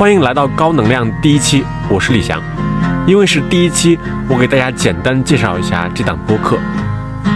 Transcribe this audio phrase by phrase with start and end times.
[0.00, 2.42] 欢迎来到高能量第一期，我是李翔。
[3.06, 3.98] 因为是第一期，
[4.30, 6.58] 我给大家简单介绍一下这档播客。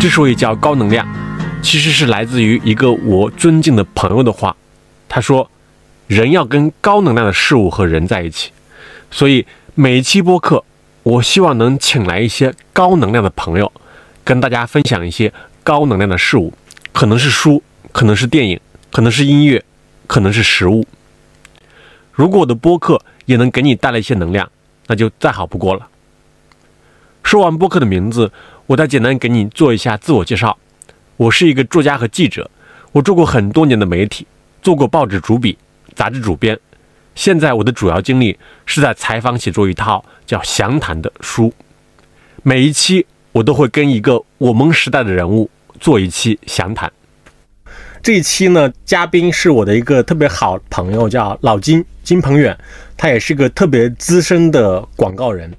[0.00, 1.06] 之所以叫高能量，
[1.60, 4.56] 其实是来自于一个我尊敬的朋友的话。
[5.10, 5.50] 他说
[6.08, 8.50] ：“人要跟高能量的事物和人在一起。”
[9.12, 10.64] 所以每一期播客，
[11.02, 13.70] 我希望能请来一些高能量的朋友，
[14.24, 15.30] 跟大家分享一些
[15.62, 16.54] 高能量的事物，
[16.94, 18.58] 可能是书，可能是电影，
[18.90, 19.62] 可能是音乐，
[20.06, 20.86] 可能是食物。
[22.14, 24.48] 如果我的播客也能给你带来一些能量，
[24.86, 25.88] 那就再好不过了。
[27.24, 28.30] 说完播客的名字，
[28.66, 30.56] 我再简单给你做一下自我介绍。
[31.16, 32.48] 我是一个作家和记者，
[32.92, 34.26] 我做过很多年的媒体，
[34.62, 35.58] 做过报纸主笔、
[35.96, 36.58] 杂志主编。
[37.16, 41.52] 现在我的主要精力是在采访写作一套叫《详谈》的书。
[42.42, 45.50] 每一期我都会跟一个我们时代的人物
[45.80, 46.92] 做一期详谈。
[48.04, 52.54] 这一期呢，嘉宾是我的一个特别好朋友，叫老金金鹏远，
[52.98, 55.50] 他也是个特别资深的广告人。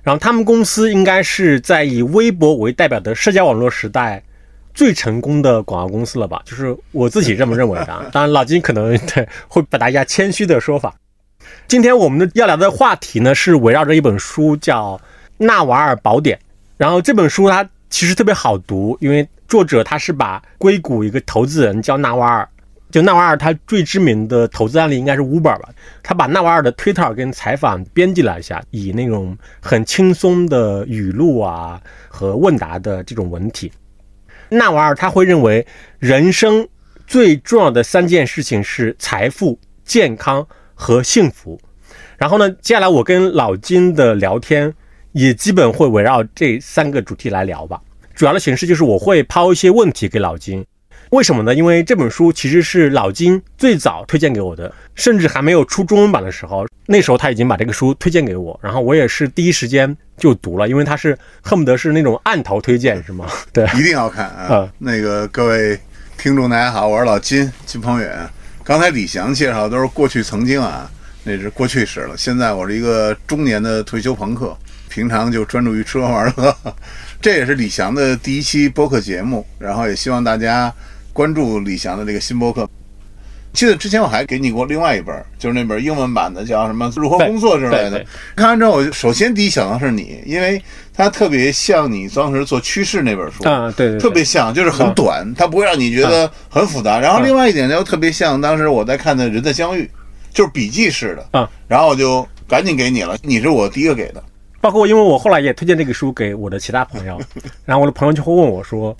[0.00, 4.22] 然后他们公司应该是在以微博为代表的社交网络时代
[4.72, 6.40] 最成功的广告公司了吧？
[6.44, 7.86] 就是我自己这么认为的。
[8.12, 10.94] 当然，老金可能对会表达一下谦虚的说法。
[11.66, 14.96] 今天我们的要聊的话题呢，是围绕着一本书，叫
[15.44, 16.38] 《纳瓦尔宝典》。
[16.76, 22.48] 然后这本书它其实特别好读，因为作者他是把硅谷一个投资人叫纳瓦尔，
[22.90, 25.68] 就纳瓦尔他最知名的投资案例应该是 Uber 吧，
[26.02, 31.78] 他把纳瓦尔的 Twitter 跟采访编辑了一下，以那种很轻松的语录啊
[32.08, 33.70] 和问答的这种文体。
[34.48, 35.66] 纳瓦尔他会认为
[35.98, 36.66] 人生
[37.06, 41.60] 最重要的三件事情是财富、健康和幸福。
[42.16, 44.72] 然后呢，接下来我跟老金的聊天
[45.12, 47.78] 也基本会围绕这三个主题来聊吧。
[48.14, 50.64] 主要的形式就是我会抛一些问题给老金，
[51.10, 51.54] 为什么呢？
[51.54, 63.26] 因为这本书其实是老金最早推荐给我的，甚至还没有出中文版的时候，那时候他已经把这个书推荐给我，然后我也是第一时间就读了，因为他是恨不得是那种按头推荐，是吗？
[63.52, 64.68] 对，一定要看啊！
[64.78, 65.78] 那个各位
[66.16, 68.18] 听众大家好，我是老金金鹏远。
[68.64, 70.88] 刚才李翔介绍的都是过去曾经啊，
[71.24, 72.16] 那是过去式了。
[72.16, 74.56] 现在我是一个中年的退休朋克，
[74.88, 76.56] 平常就专注于吃喝玩乐。
[77.22, 80.74] 这也是李翔的第一期播客节目，然后也希望大家
[81.12, 82.68] 关注李翔的这个新播客。
[83.52, 88.04] 记得之前我还给你过另外一本，就是那本英文版的，叫什么“如何工作”之类的。
[88.34, 90.60] 看完之后，我首先第一想到是你，因为
[90.92, 96.98] 它特别像你当时做趋势那本书啊，对，特别像，就是很短，它不会让你觉得很复杂。
[96.98, 99.84] 然后另外一点呢，又特别像当时我在看的《人的相遇》，
[100.34, 101.48] 就是笔记式的啊。
[101.68, 104.24] 然后我就赶紧给你了，你是我第一个给的。
[104.62, 107.20] 包括因为我后来也推荐这个书给我的其他朋友，
[107.66, 108.96] 然后我的朋友就会问我说：“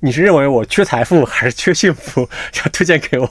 [0.00, 2.20] 你是认为我缺财富还是缺幸福？
[2.58, 3.26] 要推荐给我？”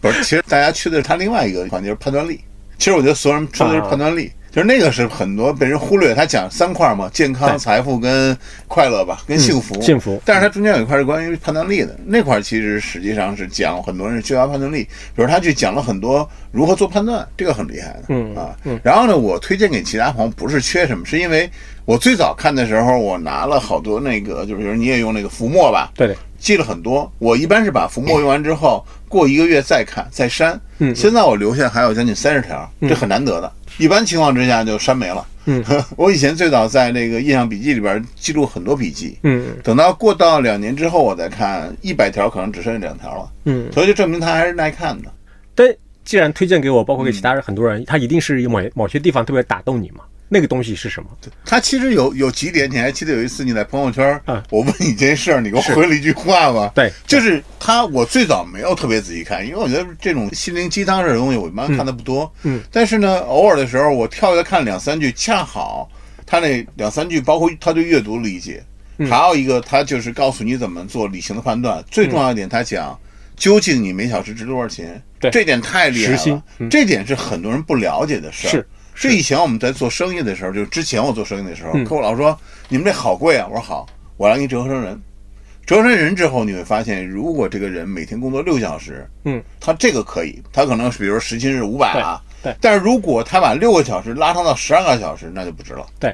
[0.00, 2.40] 不是，其实大家缺的是他另外一个环节，就是判断力。
[2.76, 4.30] 其实我觉得所有人缺的是判断力。
[4.50, 8.36] 就是那个是很多被人忽略，他讲三块嘛，健康、财富跟
[8.66, 9.80] 快乐吧，跟幸福。
[9.82, 10.20] 幸福。
[10.24, 18.04] 但是它中间有一块是关于判断力的，那块其实实际上是讲很多人缺乏判断力，比如他去讲了很多如何做判断，这个很厉害的。
[18.08, 18.56] 嗯啊。
[18.82, 21.48] 然后呢，我推荐给其他朋友不是缺什么，是因为
[21.84, 25.90] 我最早看的时候，我拿了好多那个，就是比如你也用那个浮墨吧？
[25.94, 26.16] 对。
[26.38, 30.58] 记了很多，我一般是把浮墨用完之后，过一个月再看再删。
[30.78, 30.94] 嗯。
[30.94, 33.52] 现在我留下还有将近三十条，这很难得的。
[33.78, 35.26] 一般情况之下就删没了。
[35.46, 35.64] 嗯，
[35.96, 39.16] 我以前最早在那个印象笔记里边记录很多笔记。
[39.22, 43.30] 嗯，等到过到两年之后，我再看一百条，可能只剩下两条了。
[43.44, 45.10] 嗯，所以就证明它还是耐看的。
[45.54, 45.66] 但
[46.04, 50.04] 既然推荐给我，包括给其他人很多人，他一定是有某某些地方特别打动你嘛？
[50.28, 51.08] 那个东西是什么？
[51.44, 56.70] 他其实有有几点，你还记得有一次你在朋友圈，我问你这事儿，你给我回了一句话吗？
[56.74, 57.88] 对，就是他。
[57.88, 62.30] 我最早没有特别仔细看，因为我觉得这种心灵鸡汤式的东西，我一般看的不多。
[62.42, 65.90] 嗯，但是呢，偶尔的时候我跳跃看两三句，恰好
[66.26, 68.62] 他那两三句，包括他对阅读理解，
[69.08, 71.82] 还有一个他就是告诉你怎么做理性的判断。
[71.90, 72.98] 最重要一点，他讲
[73.36, 75.02] 究竟你每小时值多少钱？
[75.18, 76.42] 对，这点太厉害了。
[76.70, 78.50] 这点是很多人不了解的事儿。
[78.50, 78.68] 是。
[79.00, 82.36] 是以前我们在做生意的时候，就之前我做生意的时候，客户老说
[82.68, 83.46] 你们这好贵啊。
[83.48, 83.86] 我说好，
[84.16, 85.00] 我来给你折合成人，
[85.64, 92.52] 折合成人之后，你会发现，如果这个人每天工作六小时，嗯，他这个可以，他可能比如时薪是五百啊，对。
[92.60, 96.12] 但是如果他把六个小时拉长到十二个小时，那就不值了，对，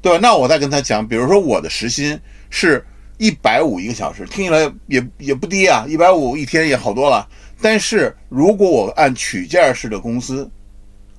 [0.00, 0.18] 对吧？
[0.22, 2.16] 那我再跟他讲，比如说我的时薪
[2.48, 2.80] 是
[3.18, 7.28] 一百五一个小时，听起来也也不低啊，一百五一天也好多了。
[7.60, 10.48] 但是如果我按取件式的公司。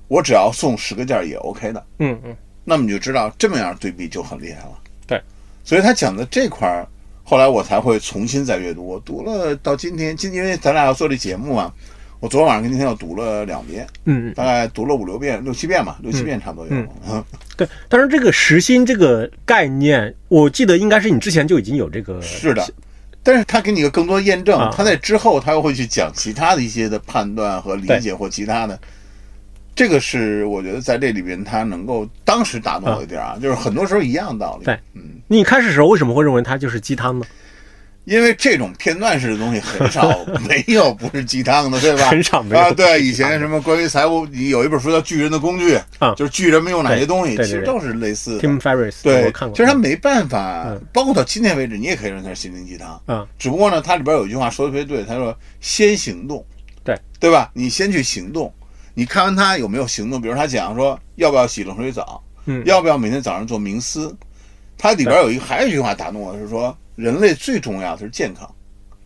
[0.08, 4.78] 我只要送十个件也 OK 的，嗯嗯，那么你就知道这么样对比就很厉害了。
[5.06, 5.20] 对，
[5.64, 6.86] 所以他讲的这块儿，
[7.24, 8.86] 后来我才会重新再阅读。
[8.86, 11.72] 我读了到今天，今因为咱俩要做这节目嘛，
[12.20, 16.82] 我昨晚上跟今天又读了两遍，嗯，大概读了五六遍、六七遍吧，六七遍差不多有。
[17.08, 17.24] 嗯，
[17.56, 17.68] 对。
[17.88, 22.20] 但是，这个时薪这个概念，我记得应该是你之前就已经有这个。
[22.22, 22.66] 是的。
[23.22, 28.78] 但是他给你一个更多验证，啊他在之后他又会去讲其他的一些的判断和理解或其他的，
[29.76, 34.64] 这个是我觉得在这里边他能够当时打动我的地儿啊，就是很多时候一样的道理。
[34.64, 37.26] 对嗯，你开始的时候为什么会认为它就是鸡汤呢？
[38.06, 42.06] 因为这种片段式的东西很少没有不是鸡汤的，对吧？
[42.08, 42.70] 很少没有啊。
[42.70, 48.48] 对，以前什么关于财务，有一本书叫《巨人的工具》，啊就是巨人们用哪些东西，其实都是类似的。
[48.48, 49.56] Tim Ferriss，对，我看过。
[49.56, 52.98] 其实他没办法嗯，包括到今天为止，你也可以认为它是心灵鸡汤。
[53.06, 56.42] 啊，只不过呢，它里边有一句话说的特别对，他说先行动，
[56.84, 57.50] 对对吧？
[57.54, 58.54] 你先去行动，
[58.98, 60.18] 你看完他有没有行动？
[60.18, 64.16] 比如他讲说要不要洗冷水澡，嗯要不要每天早上做冥思？
[64.78, 68.50] 他里边有一个还有一句话打动我，是说人类最重要的是健康，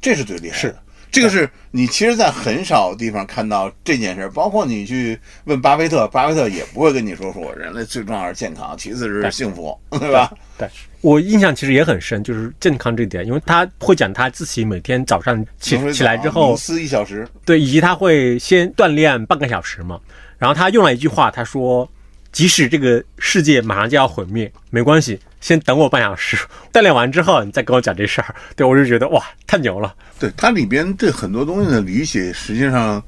[0.01, 0.59] 这是最厉害的。
[0.61, 0.77] 是
[1.11, 10.33] 这个是你其实，在很少地方看到这件事儿，包括你去问巴菲特，巴菲特也不会跟你说说人类最重要是健康，其次是幸福，对吧？
[10.59, 10.69] 对
[11.01, 19.99] 我印象其实也很深，就是健康这一点，因为他会讲他自己每天早上起起来之后冥，思一小时，对，以及他会先锻炼半个小时嘛。
[20.39, 21.87] 然后他用了一句话，他说
[22.33, 26.37] ：“即使这个世界马上就要毁灭，没关系，先等我半小时，
[26.73, 29.95] 锻炼完之后你再跟我讲这事儿。”对我就觉得哇，太牛了。
[30.19, 33.03] 对它里边对很多东西的理解，实际上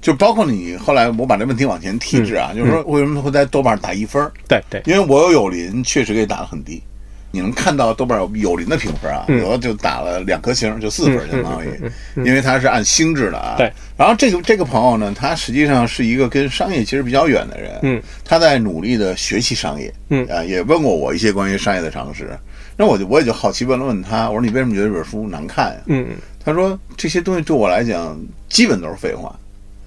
[0.00, 4.30] 就包括你后来我把这问题往前提嗯至啊，就是说为什么会在豆瓣打一分儿？
[4.48, 6.82] 对对，因为我有友邻确实给打得很低。
[7.32, 11.90] 你能看到豆瓣有友邻的评分啊，嗯有的就打了两颗星，就四分嗯相当于，
[12.24, 13.54] 因为它是按星制的啊。
[13.56, 13.72] 对。
[13.96, 22.28] 然后这个这个朋友呢，他实际上是一个跟商业其实比较远的人，嗯，他在努力的学习商业，嗯啊，也问过我一些关于商业的常识。
[22.76, 26.06] 那我就我也就好奇问了问他，我说你为什么觉得这本书难看呀、嗯
[26.44, 28.18] 他说这些东西对我来讲
[28.48, 29.32] 基本都是废话，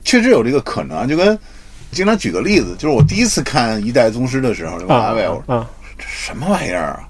[0.06, 1.38] 确实有这个可能啊，就跟
[1.92, 7.10] 经常举个例子，就是我第一次看《一代宗师》的时候，那个啊阿伟，我说啊，这什么玩意儿啊？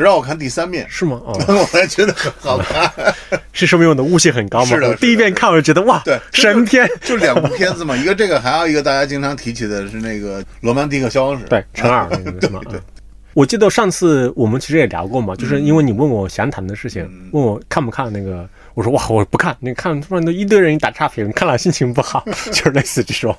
[0.00, 1.20] 直到我看第三遍，是吗？
[1.24, 2.90] 哦， 我才觉得很好看。
[3.52, 4.66] 是说明我的悟性很高吗？
[4.74, 6.88] 是的我第一遍看我就觉得哇，对，神片。
[7.02, 11.44] 就两部片子嘛，一个这个，还有一个大家经常提起的是那个《罗曼蒂克消亡史》。
[11.48, 12.60] 对，陈二那个是吗？
[12.70, 12.80] 嗯
[13.32, 23.36] 我记得上次我们其实也聊过嘛，就是因为你问我想谈的事情，嗯问我看不看那个，我说哇，我不看，你看突然都一堆人打差评，看了心情不好， 就是类似这种。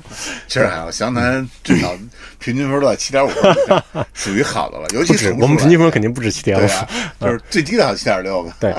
[0.47, 1.93] 其实还好，湘南至少
[2.39, 3.29] 平均分都在七点五，
[4.13, 4.87] 属于好的了。
[4.93, 6.61] 尤其是我们平均分肯定不止七点五。
[6.61, 6.87] 啊，
[7.21, 8.55] 就是最低的七点六吧。
[8.59, 8.75] 对，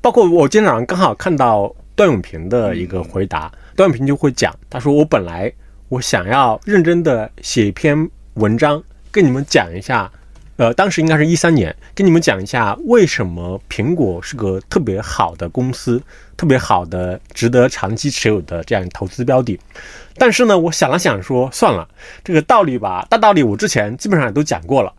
[0.00, 5.52] 包括我今天早上刚好看到段永平的一个回答，段永平就会讲，他说我本来
[5.88, 10.10] 我想要认真的写一篇文章，跟你们讲一下，
[10.56, 16.00] 呃，当时应该是一三年，跟你们讲一下为什么苹果是个特别好的公司，
[16.36, 19.58] 特别好的值得长期持有的这样投资标的。
[20.16, 21.88] 但是呢，我想了想说，算了，
[22.22, 24.92] 这个道理吧，大道理我之前基本上也都讲过了，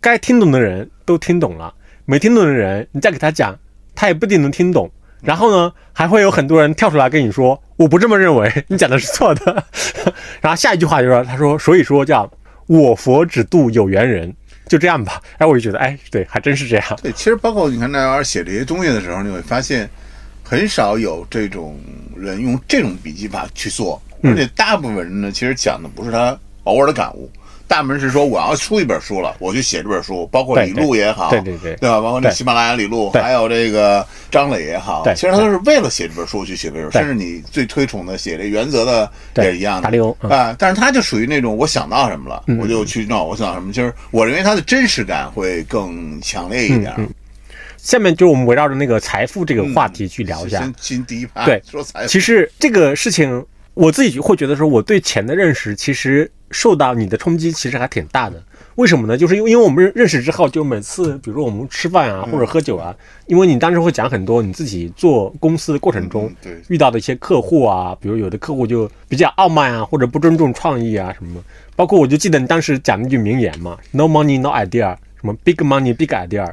[0.00, 1.74] 该听懂的人都听懂了，
[2.06, 3.58] 没听懂的人你再给他讲，
[3.94, 4.90] 他也不一定能听懂。
[5.20, 9.62] 然后呢，还会有很多人跳出来跟你说，我不这么认为，你讲的是错的。
[10.40, 12.28] 然后下一句话就说，他说，所以说叫
[12.66, 14.34] 我佛只渡有缘人，
[14.72, 15.20] 就这样吧。
[15.36, 16.98] 然 后我就觉得，哎，对，还真是这样。
[17.02, 19.88] 对，其实包括你看那玩意儿写这些东西的时候，你会发现
[20.42, 21.78] 很少有这种
[22.16, 27.30] 人用这种笔记法去做，嗯而且大部分人呢，其实讲的不是他偶尔的感悟，
[27.72, 31.74] 大部分是说我要出一本书了，我去写这本书，包括李路也好，对对对。
[31.76, 32.02] 对吧？
[32.02, 35.14] 包括那喜马拉雅李路，还有这个张磊也好，对。
[35.14, 39.84] 其实他都是为了写这本书去写这本书，甚至你最推崇的写这原则的也是一样的。
[39.84, 40.30] 达利欧嗯。
[40.30, 40.54] 啊。
[40.58, 46.92] 但是他就属于那种我想到什么了，我就去弄，我想到什么，就是我认为他的真实感会更强烈一点。
[46.98, 47.08] 嗯
[47.78, 50.60] 下面就我们围绕着那个财富这个话题去聊一下。
[50.60, 51.60] 先进第一趴，对。
[51.68, 58.40] 说财富，其实这个事情，我自己会觉得说，我对钱的认识其实受到你的冲击，其实还挺大的。
[58.76, 59.18] 为什么呢？
[59.18, 62.94] 就是因为因为我们认认识之后，就每次比如说我们吃饭啊，或者喝酒啊，
[63.26, 66.32] 因为你当时会讲很多你自己做公司的过程中
[66.68, 71.42] 遇到的一些客户啊，比如有的客户就比较傲慢啊，或者不尊重创意啊什么。
[71.74, 76.50] 包括我就记得你当时讲那句名言嘛，“No money, no idea”，什么 “big money, big idea”。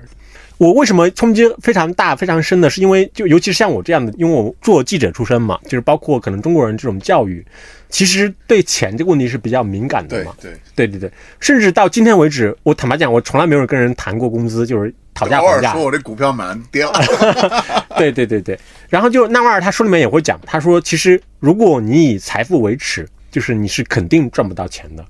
[0.59, 2.69] 我为什么冲击非常大、非常深呢？
[2.69, 7.43] 是因为就尤其是像我这样的，因为我做记者出身嘛，就是包括可能中国人这种教育，
[7.87, 10.35] 其实对钱这个问题是比较敏感的嘛。
[10.41, 15.85] 对对，对对对，甚至到今天为止，我坦白讲，我从来没有跟人谈过工资，就是讨价还价偶尔说。
[15.85, 16.91] 我的股票马上掉，
[17.97, 25.05] 对对对对，然后就纳瓦尔他书里面也会讲，他说其实如果你以财富为耻，就是你是肯定赚不到钱的，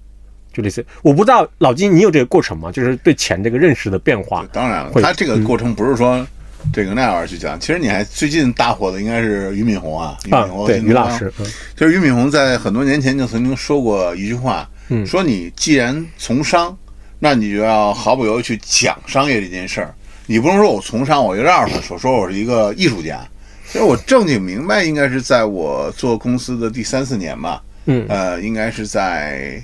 [0.54, 0.86] 就类似。
[1.02, 2.72] 我不知道老金你有这个过程吗？
[2.72, 4.46] 就是对钱这个认识的变化。
[4.52, 6.26] 当然了，会他这个过程不是说
[6.74, 7.60] 这个那玩意儿去讲。
[7.60, 16.76] 其实你还最近大火的应该是俞敏洪啊，俞啊敏洪，对，金东方于老师，嗯就是俞敏洪在很多年前就曾经说过一句话，嗯说你既然从商，
[17.20, 19.94] 那你就要毫不犹豫去讲商业这件事儿。
[20.26, 23.20] 你不能说我从商，我就绕着他说，说我是一个艺术家。
[23.72, 29.60] 其实我正经明白，应该是在我做公司的第三四年吧，嗯呃，应该是在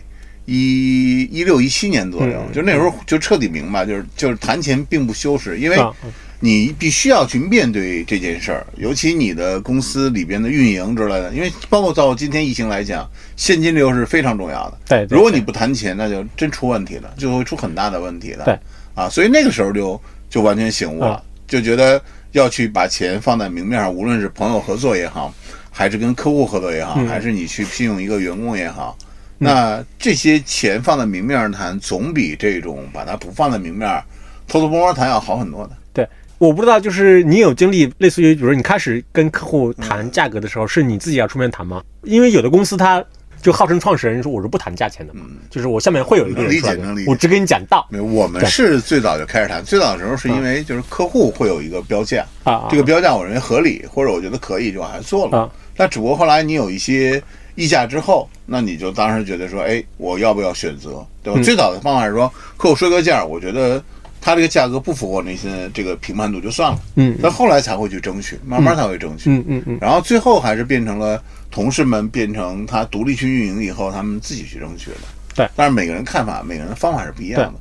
[0.45, 5.93] 一一六一七年左右，嗯就那时候就彻底明白，就是就是谈钱并不羞耻，因为啊。
[6.41, 14.77] 你必须要去面对这件事儿，尤其你的公司里边的运营之类的，因为包括到今天疫情来讲，现金流是非常重要的。
[14.87, 18.43] 对，如果你不谈钱，那就真出问题了，就会出很大的问题的。
[18.43, 18.59] 对，
[18.93, 19.99] 啊，所以那个时候就
[20.29, 21.23] 就完全醒悟了，啊。
[21.47, 21.99] 就觉得
[22.33, 25.33] 要去把钱放在明面上，无论是朋友合作也好，
[25.71, 27.07] 还是跟客户合作也好，嗯。
[27.07, 28.95] 还是你去聘用一个员工也好，
[29.37, 34.03] 那这些钱放在明面上谈，总比这种把它不放在明面儿
[34.47, 35.71] 偷偷摸摸谈要好很多的。
[35.93, 41.83] 对，我不知道，就是你有经历类似于，比如说你开始跟客户谈价格的时候，是你自己要出面谈吗？
[42.03, 43.03] 因为有的公司它
[43.41, 47.11] 就号称创始人说我是不谈价钱的嘛，就是我下面会有一个理解能理解。
[47.11, 47.87] 我只跟你讲道。
[47.91, 52.25] 我们是最早就开始谈，最早的时候是因为就是客户会有一个标价，
[52.69, 55.39] 这个标价我认为合理，或者我觉得可以，就往下做了。
[55.39, 55.49] 啊。
[55.77, 57.21] 那只不过后来你有一些
[57.55, 61.39] 溢价之后，那你就当时觉得说，哎，我要不要选择，对吧？
[61.39, 63.83] 嗯最早的方法是说，客户说个价，我觉得
[64.21, 66.79] 他这个价格不符合我内心的这个评判度，就算了。
[66.95, 69.29] 嗯但后来才会去争取，慢慢才会争取。
[69.29, 74.97] 嗯嗯嗯，然后最后还是变成了同事们变成他独立去运营以后，他们自己去争取的。
[75.35, 77.53] 对，但是每个人看法、每个人的方法是不一样的。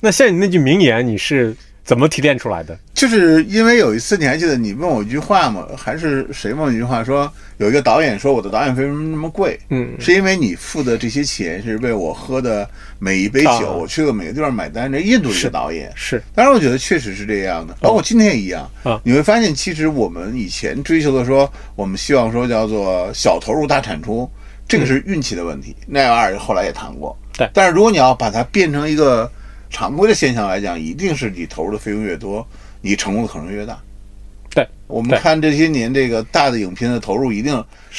[0.00, 2.76] 那像你那句名言，你是怎么提炼出来的？
[2.94, 5.66] 就是因为有一次你还记得你问我一句话吗？
[5.76, 9.60] 还是谁问我一句话说有一个导演说我的导演费为什么那么贵？
[9.68, 14.90] 嗯是因为你付的这些钱是为我喝的每一杯酒，啊我去的每个地方买单。
[14.90, 18.66] 这印度一是个导演，是当然我觉得确实是这样的，包括今天也一样。
[18.82, 24.30] 啊你会发现，其实我们以前追求的说，我们希望说叫做小投入大产出，
[24.66, 25.76] 这个是运气的问题。
[25.86, 27.14] 那玩意儿后来也谈过。
[27.36, 29.30] 对但是如果你要把它变成一个
[29.74, 32.46] 常规的现象来讲，一定是你投入的费用越多，
[32.80, 33.76] 你成功的可能越大。
[34.50, 37.52] 对，我们看这些年这个大的影片的投入，一定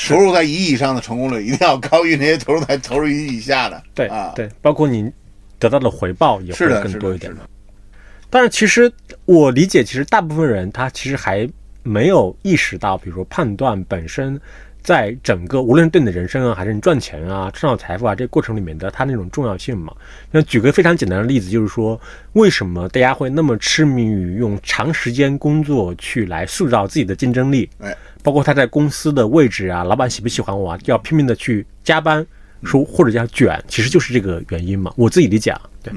[0.08, 3.84] 投入在一亿以上的成功率，一定要高于那些投入在投入一亿以下的。
[3.94, 5.12] 对啊，对，包括你
[5.60, 7.38] 得到的回报也会是更多一点是。
[7.38, 7.50] 的。
[8.30, 8.90] 但是其实
[9.26, 11.46] 我理解，其实大部分人他其实还
[11.84, 14.40] 没有意识到，比如说判断本身
[14.86, 19.92] 在整个无论对你的人生啊，还是你赚钱啊、创造财富啊这个过程里面的它那种重要性嘛。
[20.30, 22.00] 那举个非常简单的例子，就是说
[22.34, 27.68] 为什么大家会那么痴迷于用长时间工作去来塑造自己的竞争力？
[27.80, 32.24] 哎，包括他在公司的位置啊，老板喜不喜欢我啊，要拼命的去加班，
[32.64, 34.94] 说或者叫卷，其实就是这个原因嘛。
[34.96, 35.92] 我自己理解啊，对，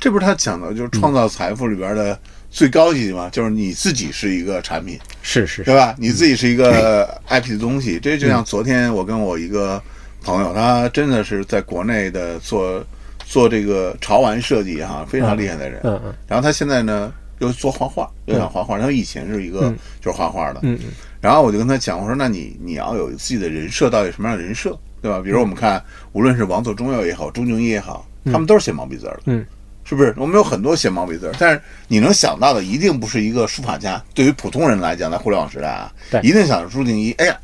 [0.00, 2.18] 这不是他讲的，就是创造财富里边的
[2.56, 3.28] 最高级嘛？
[3.28, 5.94] 就是你自己是一个产品，是是对吧？
[5.98, 8.00] 你自己是一个 IP 的东西。
[8.00, 9.78] 这就像昨天我跟我一个
[10.22, 12.82] 朋友，他真的是在国内的做
[13.26, 15.82] 做这个潮玩设计哈，非常厉害的人。
[15.84, 18.78] 嗯嗯然后他现在呢又做画画，又想画画。
[18.80, 25.20] 他以前是一个嗯就是画画的，嗯嗯然后我就跟他讲，我说那你你要有自己的人设，到底什么样的人设，对吧？
[25.22, 29.44] 比如我们看，无论是王佐中药也好，钟敬一也好，他们都是写毛笔字儿的，嗯，
[29.88, 30.12] 是不是？
[30.18, 34.02] 我们有很多写毛笔字儿，但是你能想到的一定不是一个书法家。
[34.12, 37.36] 对于普通人来讲，在互联网时代啊，对一定想着朱定一，哎呀。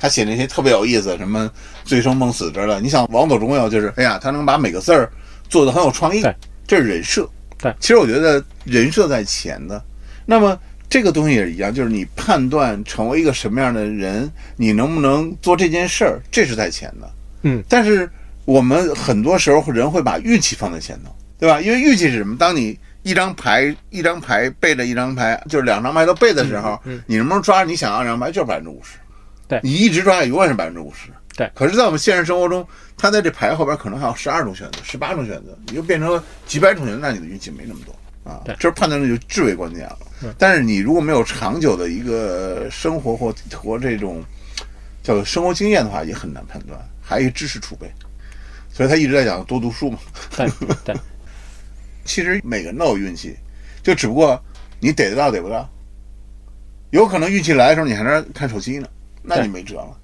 [0.00, 1.50] 他写那些特别有意思，什么
[1.82, 2.78] 醉生梦死之类的。
[2.78, 5.10] 你想王左中右，就是哎呀，他能把每个字儿
[5.48, 6.34] 做的很有创意对，
[6.66, 7.26] 这是人设。
[7.56, 9.82] 对其实我觉得人设在前的。
[10.26, 10.58] 那么
[10.90, 17.10] 这个东西也是一样，就是你判断成为一个什么样的人，你能不能做这件事儿，这是在前的。
[17.42, 18.10] 嗯，但是
[18.44, 21.10] 我们很多时候人会把运气放在前头，
[21.44, 21.60] 对吧？
[21.60, 22.38] 因为运气是什么？
[22.38, 28.96] 当你一张牌一张牌背着一张牌，就是两张牌都背的时候，你能不能抓你想要两张牌，就是百分之五十。
[29.46, 31.10] 对你一直抓也永远是百分之五十。
[31.36, 38.56] 对可是，在我们现实生活中，他在这牌后边可能还有十二种选择、十八种选择，你就变成了几百种选择，那你的运气没那么多啊对。
[38.58, 39.98] 这判断力就至为关键了。
[40.38, 44.24] 但是你如果没有长久的一个生活或或这种
[45.02, 46.80] 叫做生活经验的话，也很难判断。
[47.02, 47.92] 还有一个知识储备，
[48.72, 49.98] 所以他一直在讲多读书嘛。
[50.34, 50.48] 对
[50.86, 50.96] 对，
[52.04, 53.36] 其实每个人都有运气，
[53.82, 54.40] 就只不过
[54.80, 55.68] 你逮得到逮不到。
[56.90, 58.88] 有可能运气来的时候，你还在看手机呢，
[59.22, 59.98] 那你没辙了。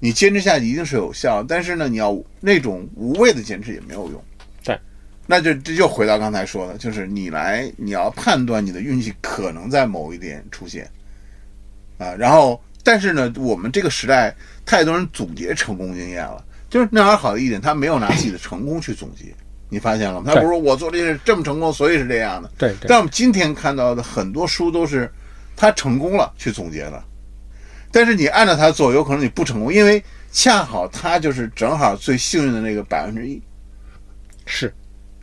[0.00, 4.22] 你坚持下去一定是有效，但是呢，你要那种无谓的坚持也没有用。
[4.62, 4.78] 对，
[5.26, 10.90] 那就这就回到刚才说的，就是你来你要判断你的运气可能在某一点出现，
[11.98, 14.34] 啊，然后但是呢，我们这个时代
[14.66, 19.34] 太多人总结成功经验了，就是那玩意好的一点，他没有拿自己的成功去总结，
[19.74, 20.32] 你发现了吗？
[20.32, 22.48] 他不是说我做这件事这么成功，所以是这样的。
[22.56, 25.12] 对对但我们今天看到的很多书都是
[25.56, 27.02] 他成功了，去总结的。
[27.90, 33.42] 但是你按照他做，有可能你不成功，因为恰好他就是正好最幸运的那个百分之一，
[34.46, 34.72] 是，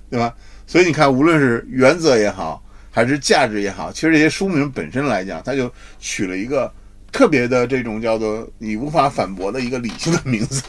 [0.09, 0.33] 对吧？
[0.67, 6.71] 所以你看，无论是原则也好，还是价值也好，其实这些书名本身来讲，它就取了一个
[7.11, 10.63] 特别的这种叫做你无法反驳的一个理性的名字。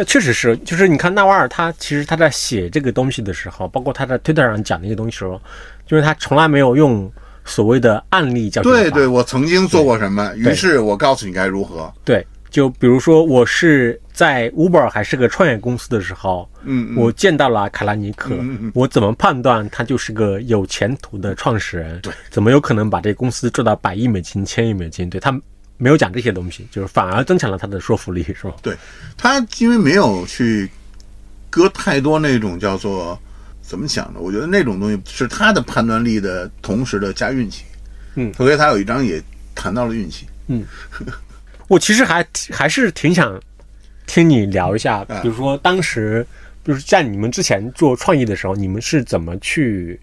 [0.00, 5.38] 那确实是，就是你看纳瓦尔他其实他在写这个东西的时候，包括他在推特上讲那些东西的时候，
[5.86, 7.12] 就是他从来没有用
[7.44, 8.70] 所谓的案例教学。
[8.70, 11.92] 对对，我曾经做过什么，于是我告诉你该如何。
[12.02, 22.00] 对，就比如说我是在 Uber 还是个创业公司的时候，嗯，嗯我见到了卡拉尼克，嗯嗯嗯我怎么判断他就是个有前途的创始人？
[22.00, 25.10] 对，怎么有可能把这公司做到百亿美金、千亿美金？
[25.10, 25.38] 对他
[25.80, 28.54] 没有讲这些东西，就是反而增强了他的说服力，是吧？
[28.62, 28.76] 对
[29.16, 30.70] 他，因为没有去
[31.48, 33.18] 搁太多那种叫做
[33.62, 34.20] 怎么讲呢？
[34.20, 37.64] 我觉得那种东西是他的判断力的同时的加运气。
[38.16, 39.22] 嗯所以他有一章也
[39.54, 40.26] 谈到了运气。
[40.48, 40.64] 嗯
[41.68, 43.40] 我其实还还是挺想
[44.06, 46.26] 听你聊一下，啊比如说当时，
[46.64, 49.98] 就是在你们之前做创意的时候，你们是怎么去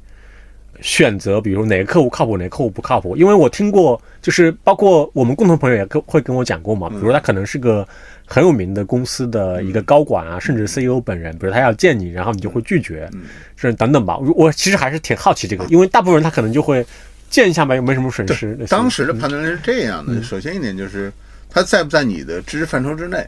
[0.81, 3.15] 选择，比如哪个客户靠谱，哪个客户不靠谱？
[3.17, 7.88] 因为我听过，就是包括我们共同朋友也跟会跟我讲过嘛，比如他可能是个
[8.25, 13.10] 很有名的公司的一个高管啊，甚至 CEO 本人，比如他要见你，然后你就会拒绝，
[13.55, 14.17] 是等等吧。
[14.17, 16.86] 我我其实还是挺好奇这个，因为大部分人他可能就会
[17.29, 18.57] 见一下吧，又没什么损失。
[18.69, 20.17] 当时的判断是这样嗯。
[20.17, 21.12] 的：首先一点就是
[21.50, 23.19] 他在不在你的知识范畴之内；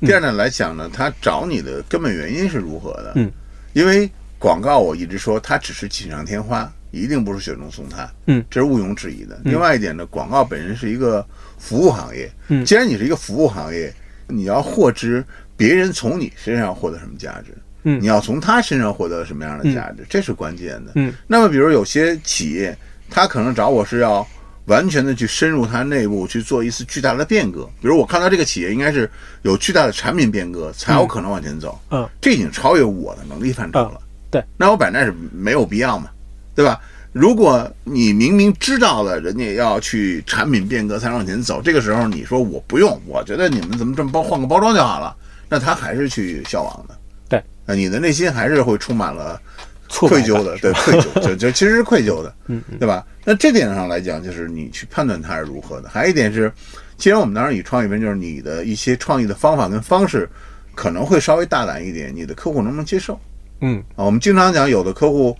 [0.00, 3.12] 第二点来讲呢，他找你的根本原因是如何的。
[3.14, 3.30] 嗯，
[3.72, 8.08] 因为广告我一直说它只是锦上添花，一定不是雪中送炭。
[8.26, 9.40] 嗯，这是毋庸置疑的。
[9.44, 11.24] 另外一点呢，广告本身是一个
[11.58, 12.30] 服务行业。
[12.48, 13.92] 嗯既然你是一个服务行业，
[14.26, 15.24] 你要获知
[15.56, 17.54] 别人从你身上获得什么价值。
[17.84, 20.92] 嗯你要从他身上获得什么样的价值，这是关键的。
[20.96, 22.76] 嗯，那么比如有些企业，
[23.08, 24.26] 他可能找我是要
[24.66, 29.08] 完全的去深入它内部去做一次巨大的变革，比如我看到这个企业应该是
[29.42, 31.80] 有巨大的产品变革，才有可能往前走。
[31.90, 33.94] 嗯，这已经超越我的能力范畴了。
[33.94, 36.10] 嗯对，那我摆那是没有必要嘛，
[36.58, 36.80] 对吧？
[37.12, 45.14] 如果你明明知道了人家要去产品变革才往前走，这个时候你说我不用，我觉得你们怎么这么包换个包装就好了，
[45.48, 46.98] 那他还是去消亡的。
[47.28, 49.40] 对，啊，你的内心还是会充满了
[49.88, 53.06] 愧疚的，对， 愧疚，就就其实是愧疚的，嗯对吧？
[53.24, 55.88] 那这点上来讲，就是你去判断它是如何的。
[55.88, 56.52] 还有一点是，
[56.96, 60.28] 既然我们当时以创意为，就是你的一些创意的方法跟方式
[60.74, 63.18] 可能会稍微大胆一点，你的客户能不能接受？
[63.60, 65.36] 嗯啊，我们经常讲，有的客户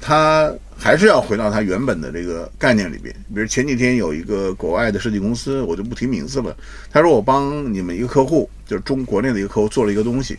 [0.00, 3.14] 他还是要回到他原本的这个概念里边。
[3.34, 6.56] 比如前几天有一个国外的设计公司，我就不提名字了，
[6.90, 10.38] 他说我帮你们一个客户，就是中国内的一个客户做了一个东西，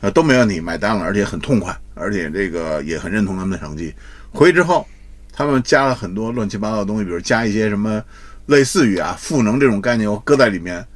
[0.00, 3.92] 呃都没问题，买单了，而且很痛快，而且这个也很认同他们的成绩。
[4.30, 4.86] 回去之后，
[5.32, 8.02] 他们加了很多乱七八糟的东西，比如加一些什么
[8.46, 10.86] 类似于啊赋能这种概念，我搁在里面。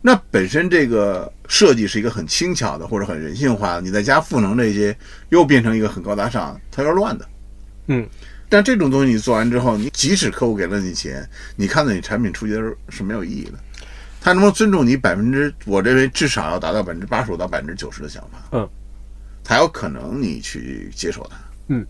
[0.00, 4.96] 那本身这个设计是一个很轻巧的或者很人性化的，你再加赋能这些，
[5.30, 7.26] 又变成一个很高大上，它有点乱的。
[7.86, 8.08] 嗯，
[8.48, 13.52] 但这种东西你做完之后，你即使客户给了你钱，你看到你产品出去的时候是没有意义的。
[14.20, 18.68] 他能不能尊重你百分之，我认为至少要达到百分之八十五到百分之九十的想法，嗯，
[19.44, 21.36] 才有可能你去接受它。
[21.68, 21.86] 嗯，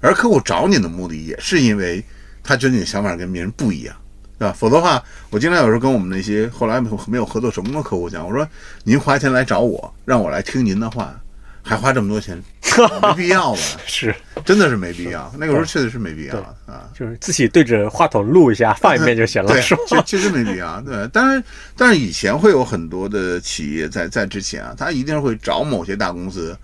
[0.00, 2.04] 而客户找你的目的也是因为
[2.44, 3.96] 他觉得你的想法跟别人不一样，
[4.38, 4.54] 对吧？
[4.56, 8.48] 否则的话，我经常有时候跟我们那些后来没有合作成功的客户讲，我说
[8.84, 11.20] 您花钱来找我，让我来听您的话，
[11.66, 12.40] 还花这么多钱，
[13.02, 13.58] 没必要吧？
[13.86, 15.32] 是，真的是没必要。
[15.36, 16.88] 那个时候确实是没必要啊。
[16.94, 19.82] 就是自己对着话筒录一下，放一遍就行了，对，是吧？
[19.88, 20.80] 其其实没必要。
[20.82, 21.42] 对，但是，
[21.76, 26.56] 但是以前会有很多的企业在在之前啊，他一定会找某些大公司，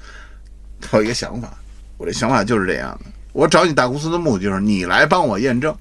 [0.81, 1.53] 他有一个想法，
[1.97, 3.11] 我这想法就是这样的。
[3.33, 5.75] 我找你大公司的目的就是你来帮我验证，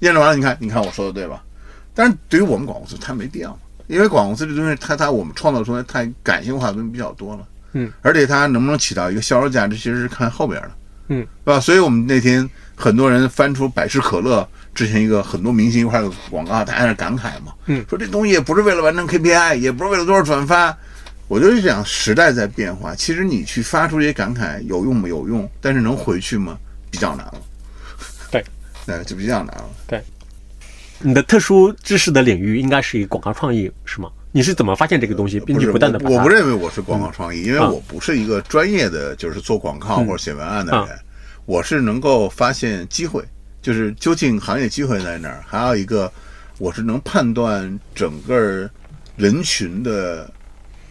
[0.00, 1.42] 验证完了，你看，你看我说的对吧？
[1.94, 10.70] 但是对于我们广告公司，它没必要，因为广告公司这东西，它它我们创造出来太感性化的东西比较多了，嗯，而且它能不能起到一个销售价值，其实是看后边的，
[11.08, 11.60] 嗯，对吧？
[11.60, 20.76] 所以我们那天很多人翻出百事可乐之前一个很多明星一块的广告，大家在那感慨嘛，嗯说这东西也不是为了完成 KPI，也不是为了多少转发。
[21.28, 25.08] 我就是想时代在变化，其实你去发出这些感慨有用吗？
[25.08, 26.58] 有用，但是能回去吗？
[26.90, 27.34] 比较难了。
[28.32, 28.44] 对，
[28.84, 29.70] 对，就比较难了。
[29.86, 30.02] 对
[30.98, 34.10] 你的特殊知识的领域应该是以广告创意，是吗？
[34.32, 35.98] 你是怎么发现这个东西，并且不断的？
[36.04, 40.98] 我我不认为我是广告创意，因为啊我不是一个专业的，就是做广告嗯或者写文案的啊人。
[41.46, 43.24] 我是能够发现机会，
[43.60, 45.42] 就是究竟行业机会在哪儿。
[45.46, 46.10] 还有一个，
[46.58, 48.70] 我是能判断整个
[49.16, 50.30] 人群的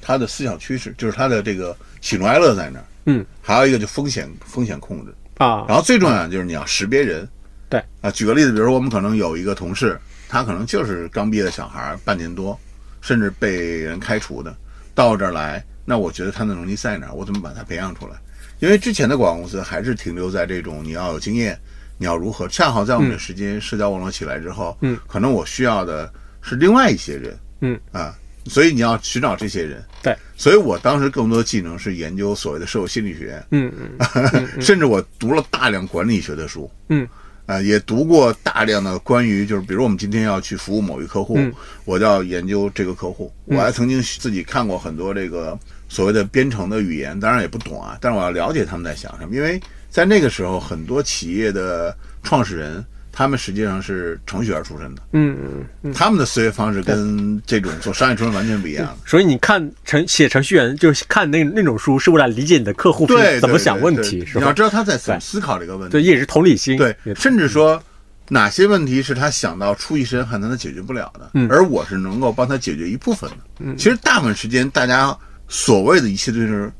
[0.01, 2.85] 他的思想趋势，就是他的这个喜怒哀乐在哪儿。
[3.05, 5.13] 嗯，还有一个就风险风险控制。
[5.37, 7.25] 啊，然后最重要的就是你要识别人，
[7.69, 9.97] 对啊，举个例子，比如说我们可能有一个同事，
[10.27, 12.59] 他可能就是刚毕业的小孩，半年多，
[13.01, 14.55] 甚至被人开除的，
[14.93, 17.13] 到这儿来，那我觉得他的能力在哪儿？
[17.13, 18.15] 我怎么把他培养出来？
[18.59, 21.57] 因为之前的广告公司还是停留在这种你要有经验，
[21.97, 22.47] 你要如何？
[22.47, 28.13] 恰好在我们的时间，社交网络起来之后，嗯，可能我需要的是另外一些人，嗯啊，
[28.45, 29.81] 所以你要寻找这些人。
[30.03, 37.07] 对，所以我当时更多的技能是研究所谓的社会心理学，嗯嗯甚至我读了大量管理学的书，嗯，
[37.49, 41.51] 啊，也读过大量的关于就是比如我们今天要去服务某一客户，嗯
[41.83, 43.33] 我就要研究这个客户。
[43.45, 45.57] 我还曾经自己看过很多这个
[45.87, 49.59] 所谓的编程的语言，当然也不懂啊，但是我要了解他们在想什么，因为
[49.89, 55.37] 在那个时候，很多企业的创始人他们实际上是程序员出身的，嗯
[55.83, 55.93] 嗯。
[55.93, 58.95] 他们的思维方式跟这种做商业出身完全不一样。
[59.05, 64.41] 所以你看程写程序员，就是看那那种书，是为了理解你的客户对，是怎么想问题，是吧？
[64.41, 65.91] 你要知道他在怎么思考这个问题。
[65.91, 66.77] 对，也是同理心。
[66.77, 67.81] 对，甚至说
[68.29, 73.37] 哪些问题是他想到出一身汗，他解决不了的，嗯而我是能够帮他解决一部分的。
[73.59, 75.15] 嗯，其实大部分时间，大家
[75.47, 76.71] 所谓的一切都是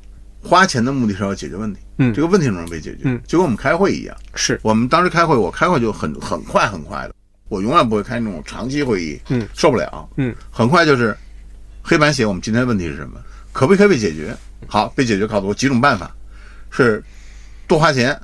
[0.41, 1.79] 花钱的目的是要解决问题。
[1.97, 4.15] 嗯这个问题能被解决，嗯就跟我们开会一样。
[4.35, 7.13] 是我们当时开会，我开会就很很快很快的，
[7.49, 11.15] 我永远不会开那种长期会议，嗯，受不了，嗯，很快就是
[11.81, 13.19] 黑板写我们今天的问题是什么，
[13.51, 14.35] 可不可以被解决？
[14.67, 16.09] 好，被解决，告诉我几种办法，
[16.69, 17.03] 是
[17.67, 18.17] 多花钱，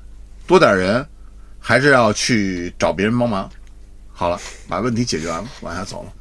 [0.47, 1.05] 多点人，
[1.59, 3.49] 还是要去找别人帮忙？
[4.13, 6.13] 好了，把问题解决完了，往下走了。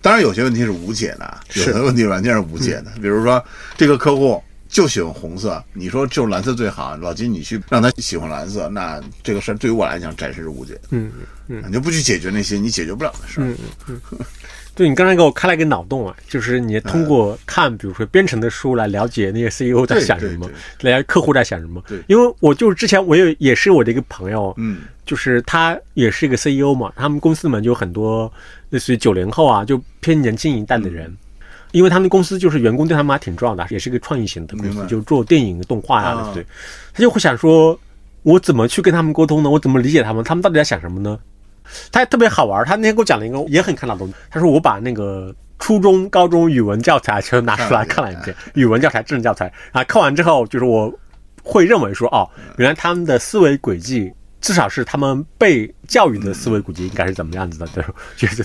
[0.00, 2.92] 当然，有些问题是无解的，有的问题完全是无解的。
[3.02, 3.44] 比如说，
[3.76, 10.80] 这个客户就喜欢红色，你说就是蓝色最好，老金你去让他喜欢蓝色，那这个事儿对于我来讲暂时是无解的。
[10.90, 11.10] 嗯
[11.48, 13.44] 你就不去解决那些你解决不了的事儿。
[13.48, 13.56] 嗯
[13.88, 14.00] 嗯
[14.72, 21.82] 对你刚才给我开了一个脑洞啊，就是你通过看，比如说编程的书来了解那些 CEO 在想什么对，了解客户在想什么。
[21.88, 28.32] 对因为我就是之前我有也是我的一个朋友，嗯就是他也是一个 CEO 嘛，他们公司里面就有很多
[28.70, 31.08] 类似于九零后啊，就偏年轻一代的人。
[31.08, 31.16] 嗯
[31.72, 36.44] 因为他们公司就是员工对他们还挺重要的，也是一个创意型的公司，就做电影、动画呀、啊对，
[36.92, 37.78] 他就会想说，
[38.22, 39.50] 我怎么去跟他们沟通呢？
[39.50, 40.22] 我怎么理解他们？
[40.24, 41.18] 他们到底在想什么呢？
[41.92, 44.12] 他特别好玩，他那天给我讲了一个也很看脑洞。
[44.28, 50.92] 他说我把那个初中、高中语文教材全都拿出来看了一遍，语文教材、政治教材，然后看完之后，就是我
[51.44, 57.84] 会认为说，哦，原来他们的思维轨迹，至少是他们被教育的思维轨迹应该是怎么样子的，对，
[58.16, 58.44] 觉得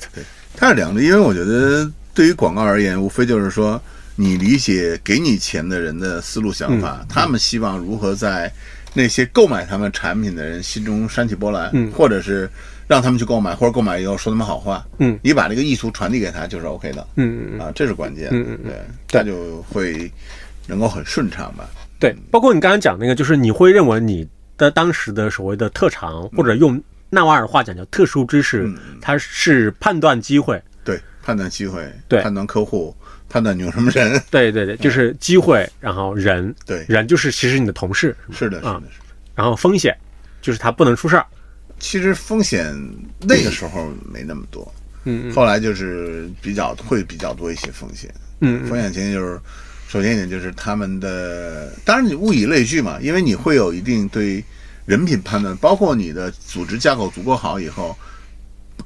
[0.56, 3.80] 它是两个，因为我觉得对于广告而言，无非就是说
[4.16, 8.52] 你理解给你钱的人的思路想法，嗯他们希望如何在
[8.94, 12.50] 那些购买他们产品的人心中煽起波澜，嗯或者是
[12.88, 20.10] 让他们去购买，或者购买以后说他们好话，嗯你把这个意图传递给他就是 OK 的，嗯嗯嗯，啊，这是关键，嗯嗯嗯对，他就会
[20.68, 21.70] 能够很顺畅吧。
[22.00, 24.26] 对，包括你刚刚讲那个，就是你会认为你
[24.58, 30.62] 的当时的所谓的特长，或者用纳瓦尔话讲叫特殊知识嗯，它是判断机会。
[31.26, 32.22] 对，判断机会，对。
[32.22, 32.96] 判断客户，
[33.28, 39.06] 判断你用什么人， 对对对，就是机会，然后人，对，人就是其实你的同事，是的，是啊的，是的。
[39.34, 39.96] 然后风险
[40.42, 41.26] 就是他不能出事儿。
[41.80, 42.74] 其实风险
[43.22, 48.14] 那个时候没那么多，嗯后来就是比较会比较多一些风险。
[48.42, 49.40] 嗯风险前提就是，
[49.90, 54.42] 首先一点就是他们的，当然你物以类聚嘛，因为你会有一定对
[54.86, 57.98] 人品判断，包括你的组织架构足够好以后，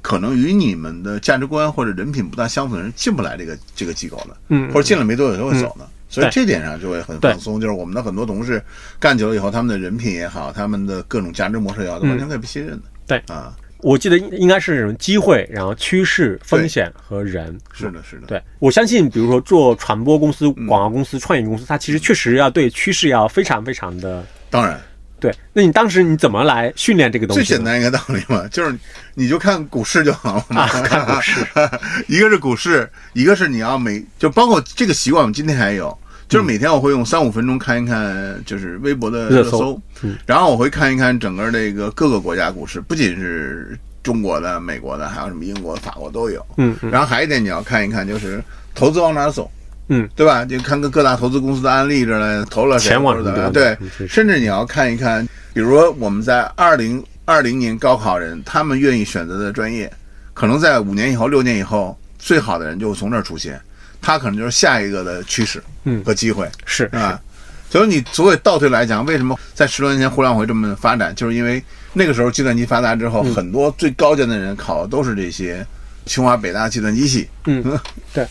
[0.02, 5.88] 可能与你们的价值观或者人品不大相符的人进不来这个这个机构的，嗯或者进了没多久就会走的。
[6.08, 8.60] 所以这点上就会很放松，就是我们的很多同事
[8.98, 12.82] 干久了以后，他们的人品也好，他们的各种价值模式也好，都完全可以被信任的。
[13.06, 13.18] 对。
[13.28, 17.56] 啊，我记得应应该是机会，然后趋势、风险和人。
[17.72, 20.66] 是的，是的，对，我相信，比如说做传播公司、嗯。
[20.66, 24.80] 广告公司、创业公司，它其实确实要对趋势要非常非常的当然。
[25.20, 25.32] 对。
[25.52, 27.44] 那你当时你怎么来训练这个东西？
[27.44, 28.76] 最简单一个道理嘛， 就是
[29.14, 30.62] 你就看股市就好了嘛。
[30.62, 31.46] 啊看股市，
[32.08, 35.96] 一个是股市，一个是你要每就包括这个习惯，我们今天还有，
[36.28, 46.44] 就是每天我会用三五分钟看一看，就是微博的热搜热搜，嗯然后我会看一看整个这个各个国家股市，不仅是中国的、美国的，还有什么英国、法国都有。
[46.56, 48.42] 嗯嗯然后还有一点你要看一看，就是
[48.74, 49.50] 投资往哪儿走。
[49.90, 50.44] 嗯，对吧？
[50.44, 53.76] 就看个各大投资公司的案例之类的，投了谁前往或者怎么样对
[54.08, 59.92] 甚至你要看一看，比如说我们在二零二零年高考人，他们愿意选择的专业，
[60.32, 63.60] 可能在五年以后、六年以后，最好的人就会从这儿出现，
[64.00, 67.20] 他可能就是下一个的趋势嗯和机会，是啊。
[67.68, 75.64] 所以你所谓倒退来讲，为什么在十多年前互联网会这么发展，就是因为那个时候计算机发达之后，嗯很多最高阶的人考的都是这些
[76.04, 77.28] 清华、北大计算机系。
[77.46, 77.62] 嗯，
[78.12, 78.26] 对，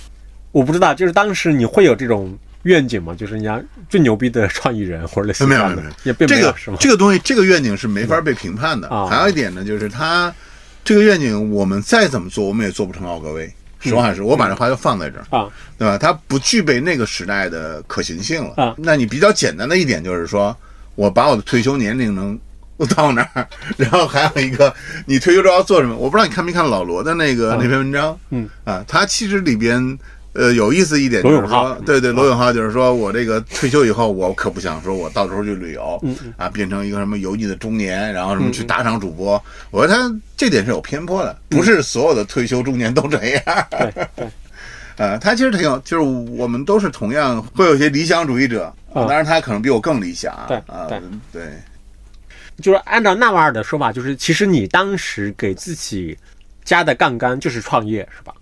[0.51, 6.77] 我不知道，就是当时你会有这种愿景吗，就是人家最牛逼的创意人或者类似的没有没有没有，也并这个没有是吗？
[6.79, 8.87] 这个东西，这个愿景是没法被评判的。
[8.89, 10.33] 啊还有一点呢，就是他
[10.83, 13.51] 这个愿景，我们再怎么做，我们也做不成奥格威。
[13.81, 15.97] 实话实说，我把这话就放在这儿，啊，对吧？
[15.97, 18.53] 它不具备那个时代的可行性了。
[18.57, 20.55] 啊那你比较简单的一点就是说，
[20.95, 22.37] 我把我的退休年龄能
[22.95, 24.73] 到哪儿， 然后还有一个，
[25.05, 25.95] 你退休之后要做什么？
[25.95, 29.97] 我不知道你看没看老罗的那个、那篇文章，嗯啊，他其实里边。
[30.33, 39.43] 呃，有意思一点就是罗永浩说，对对，罗永浩就是说我这个退休以后，我可不想说我到时候去旅游，嗯啊，变成一个什么油腻的中年，然后什么去打赏主播。
[39.71, 43.43] 我觉得他这点是有偏颇的，不是所有的退休中年都这样。
[44.97, 50.45] 呃， 他其实挺有，就是我们都是同样会有一些理想主义者，啊当然他可能比我更理想啊。
[50.47, 51.01] 对啊对
[51.33, 51.41] 对，
[52.61, 56.15] 就是按照纳瓦尔的说法，就是其实你当时给自己
[56.63, 58.33] 加的杠杆就是创业，是吧？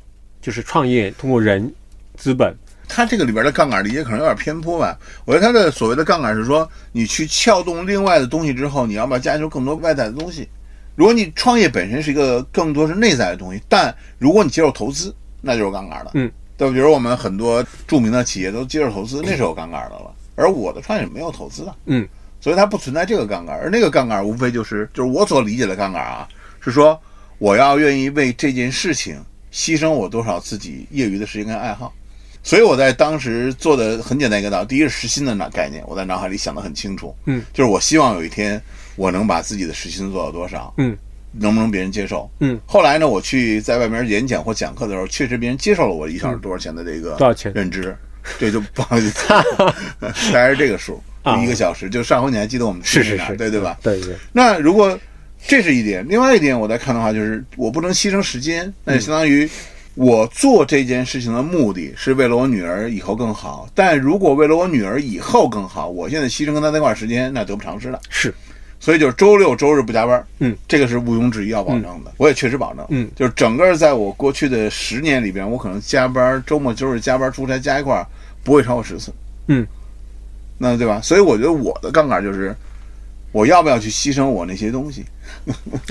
[0.42, 1.74] 就是创业通过人
[2.16, 2.56] 资本，
[2.88, 4.98] 他这个里边的杠杆理解可能有点偏颇吧。
[5.26, 10.48] 我觉得他的所谓的杠杆是说，你去撬动另外的东西之后，你要不要加入更多外在的东西？
[10.96, 16.12] 如果你创业本身是一个更多是内在的东西，但如果你接受投资，那就是杠杆了。
[16.16, 20.12] 嗯，对吧，比如我们很多著名的企业都接受投资，那是有杠杆的了。
[20.36, 22.08] 而我的创业是没有投资的，嗯，
[22.42, 23.60] 所以它不存在这个杠杆。
[23.60, 26.28] 而那个杠杆无非就是就是我所理解的杠杆啊，
[26.60, 27.00] 是说
[27.38, 29.24] 我要愿意为这件事情
[29.58, 31.92] 牺牲我多少自己业余的时间跟爱好。
[32.44, 38.62] 所以我在当时做的很简单一个道，第一是时薪的脑概念，我在脑海里想得很清楚，嗯，就是我希望有一天
[38.96, 40.96] 我能把自己的时薪做到多少，嗯，
[41.32, 42.58] 能不能别人接受，嗯。
[42.66, 47.52] 后来呢，我去在外面演讲或讲课的时候，确实别人接受了我一小时多少钱的这个多少钱？
[47.54, 47.98] 认知，
[48.40, 49.28] 这就不好意思，
[50.00, 51.02] 大概是这个数，
[51.44, 51.90] 一个小时。
[51.90, 53.78] 就上回你还记得我们是是是，对对吧？
[53.82, 54.98] 对对，那如果
[55.48, 59.50] 这是一点，另外一点我在看的话，就是我不能牺牲时间，那就相当于
[59.96, 63.68] 我做这件事情的目的是为了我女儿以后更好。
[63.74, 68.00] 但如果为了我女儿以后更好，我现在牺牲跟她那块儿时间，那得不偿失了。
[68.10, 68.34] 是，
[68.80, 78.06] 所以就是周六周日不加班，嗯，这个是毋庸置疑要保证的，我也确实保证，嗯，就是整个在我过去的十年里边，我可能加班，周末周日加班出差加一块儿
[78.44, 79.14] 不会超过十次，
[79.48, 79.66] 嗯，
[80.58, 81.00] 那对吧？
[81.02, 82.56] 所以我觉得我的杠杆就是，
[83.38, 85.06] 我要不要去牺牲我那些东西，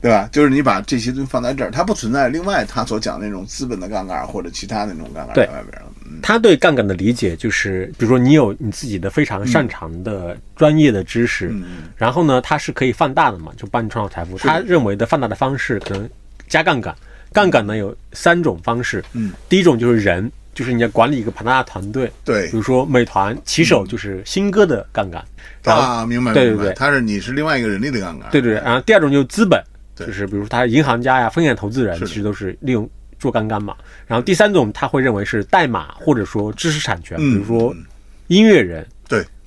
[0.00, 0.28] 对吧？
[0.32, 5.46] 就是你把这些东西放在这儿，它不存在另外他所讲的那种资本的杠杆或者其他那种杠杆对。
[5.46, 11.54] 在外边了，嗯，他对杠杆的理解就是，比如说你有你自己的非常擅长的专业的知识，
[11.96, 14.36] 然后呢，它是可以放大的嘛，就帮你创造财富。
[14.36, 16.10] 他认为的放大的方式可能
[16.48, 16.92] 加杠杆，
[17.32, 22.48] 杠杆呢有三种方式，嗯，第一种就是人，就是你要管理一个庞大的团队，对。
[22.50, 25.24] 比如说美团骑手就是新歌的杠杆，
[25.64, 26.72] 啊，明白对对对。
[26.74, 29.62] 他是你是另外一个人力的杠杆，对对，然后第二种就是资本，
[29.96, 30.06] 对。
[30.06, 32.88] 就是比如说他银行家呀、风险投资人，其实都是利用
[33.18, 33.74] 做杠杆嘛。
[34.06, 37.84] 然后第三种他会认为是代码或者说知识产权，嗯，比如说嗯。
[38.28, 38.86] 音乐人，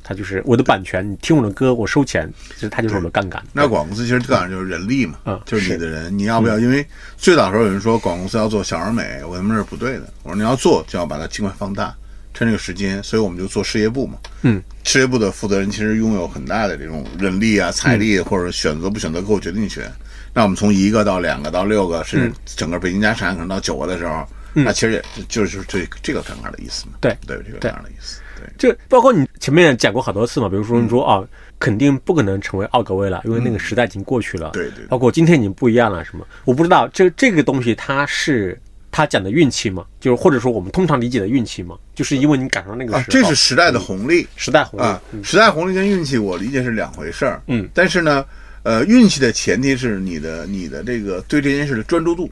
[0.06, 0.08] 对。
[0.08, 3.44] 他就是我的版权，你听我的歌，我收钱，其实他就是我的杠杆。
[3.52, 6.60] 那广告公司其实杠杆就是人力嘛，嗯就是你的人，你要不要？
[6.60, 6.86] 因为
[7.18, 10.04] 最早的时候有人说广告公司要做小而美，我他妈是不对的。
[10.22, 11.92] 我说你要做就要把它尽快放大，
[12.36, 14.20] 趁这个时间，所以我们就做事业部嘛。
[14.44, 19.92] 嗯，事业部的负责人其实拥有很大的这种人力啊、财力或者选择不选择购决定权。
[20.36, 26.92] 那我们从一个到两个到六个，甚至整个北京家产可能到九个的时候，那其实也就是这这个杠杆的意思嘛。
[27.02, 28.20] 对对，这个杠杆的意思。
[28.58, 31.24] 对，就包括你前面讲过好多次嘛，比如说你说啊，
[31.60, 34.52] 肯定不可能成为奥格威了，因为那个时代已经过去了。
[34.52, 36.88] 对对包括今天已经不一样了，什么我不知道。
[36.90, 38.60] 这这个东西它是
[38.92, 39.86] 他讲的运气嘛？
[40.00, 41.76] 就是或者说我们通常理解的运气嘛？
[41.94, 44.28] 就是因为你赶上那个时候，，啊这是时代的红利。
[44.36, 44.84] 时代红利。
[44.84, 47.42] 啊，时代红利跟运气，我理解是两回事儿。
[47.48, 48.26] 嗯，但是呢，
[48.64, 52.30] 呃，运气的前提是你的你的这个对这件事的专注度，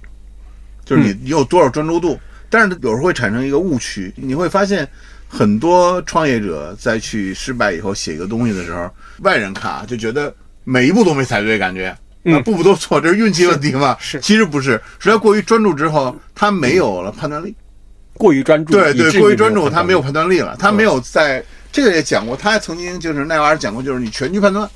[0.85, 2.19] 就是你你有多少专注度。
[2.49, 4.87] 但是有时候会产生一个误区，你会发现
[5.35, 8.87] 很多创业者在去失败以后写一个东西的时候，
[9.23, 10.31] 外人看啊就觉得
[10.63, 11.95] 每一步都没踩对，感觉。
[12.25, 13.97] 嗯啊，步步都错，这是运气问题吗？
[13.99, 17.55] 是其实不是，实在过于专注之后，他没有了判断力。
[18.13, 24.69] 过于专注，对对，过于专注，他没有判断力了，他没有在这个也讲过，他还曾经就是奈瓦尔讲过，就是你全局判断，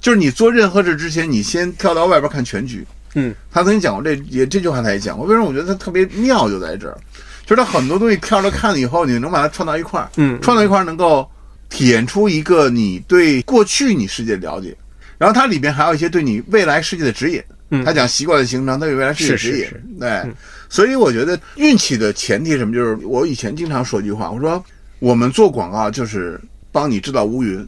[0.00, 2.84] 就是你做任何事之前，你先跳到外边看全局。
[3.14, 5.26] 嗯，他曾经讲过这也这句话，他也讲过。
[5.26, 6.98] 为什么我觉得他特别妙就在这儿，
[7.44, 11.28] 就是它很多东西跳着看了以后，你能把它串到一块儿，嗯串到一块儿能够
[11.68, 14.76] 体验出一个你对过去你世界的了解，
[15.18, 17.42] 然后它里边还有一些对你未来世界的指引。
[17.74, 19.98] 嗯他讲习惯的形成，他对未来世界的指引。
[19.98, 20.30] 对，
[20.68, 22.74] 所以我觉得运气的前提什么？
[22.74, 24.62] 就是我以前经常说一句话，我说
[24.98, 26.38] 我们做广告就是
[26.70, 27.66] 帮你制造乌云，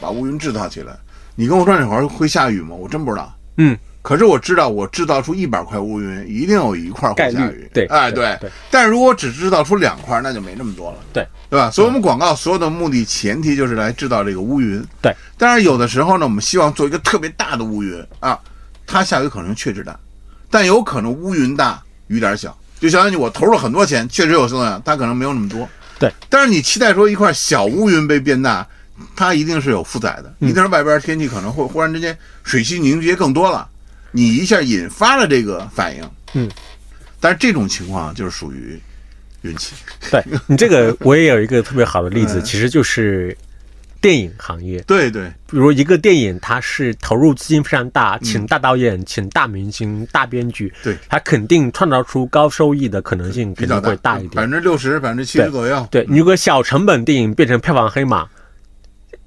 [0.00, 0.98] 把乌云制造起来。
[1.36, 2.74] 你跟我说那会儿会下雨吗？
[2.74, 3.32] 我真不知道。
[3.58, 7.52] 嗯，可是我知道，我制造出一百块乌云，一定有一块会下雨。
[7.52, 11.70] 率对哎，对对但是如果只制造出两块，那就没那么多了，对对吧？
[11.70, 14.84] 所以我们广告所有的目的前提就是来制造这个乌云。
[15.00, 18.38] 对，但是有的时候呢，我们希望做一个特别大的乌云啊，
[18.86, 19.98] 它下雨可能确实大，
[20.50, 25.66] 但有可能乌云大雨点小，就相当于我投入了很多钱，确实有作用，它可能没有那么多。
[25.98, 28.66] 对，但是你期待说一块小乌云被变大，
[29.16, 33.66] 它一定是有负载的，一定是外边天气可能会忽然之间水汽凝结更多了，
[34.14, 36.10] 你一下引发了这个反应。
[36.34, 36.48] 嗯，
[37.18, 38.80] 但是这种情况就是属于
[39.42, 39.74] 运气。
[40.10, 43.36] 对你这个，我也有一个特别好的例子， 嗯其实就是
[44.00, 44.80] 电影行业。
[44.82, 54.42] 对对比如一个电影，它是投入资金非常大，请大导演、请大明星、大编剧，嗯对它肯定创造出高收益的可能性肯定会大一点百点。
[54.42, 55.88] 分之六十、百分之七十左右。
[55.90, 58.28] 对，你如果小成本电影变成票房黑马，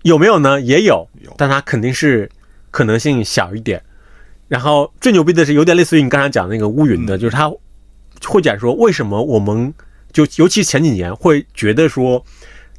[0.03, 0.61] 有没有呢？
[0.61, 2.29] 也有，有但它肯定是
[2.71, 3.81] 可能性小一点。
[4.47, 7.19] 然后最牛逼的是，有点类似于你刚才讲那个乌云的，嗯。
[7.19, 7.51] 就是他
[8.25, 9.73] 会讲说，为什么我们
[10.11, 12.23] 就尤其前几年会觉得说，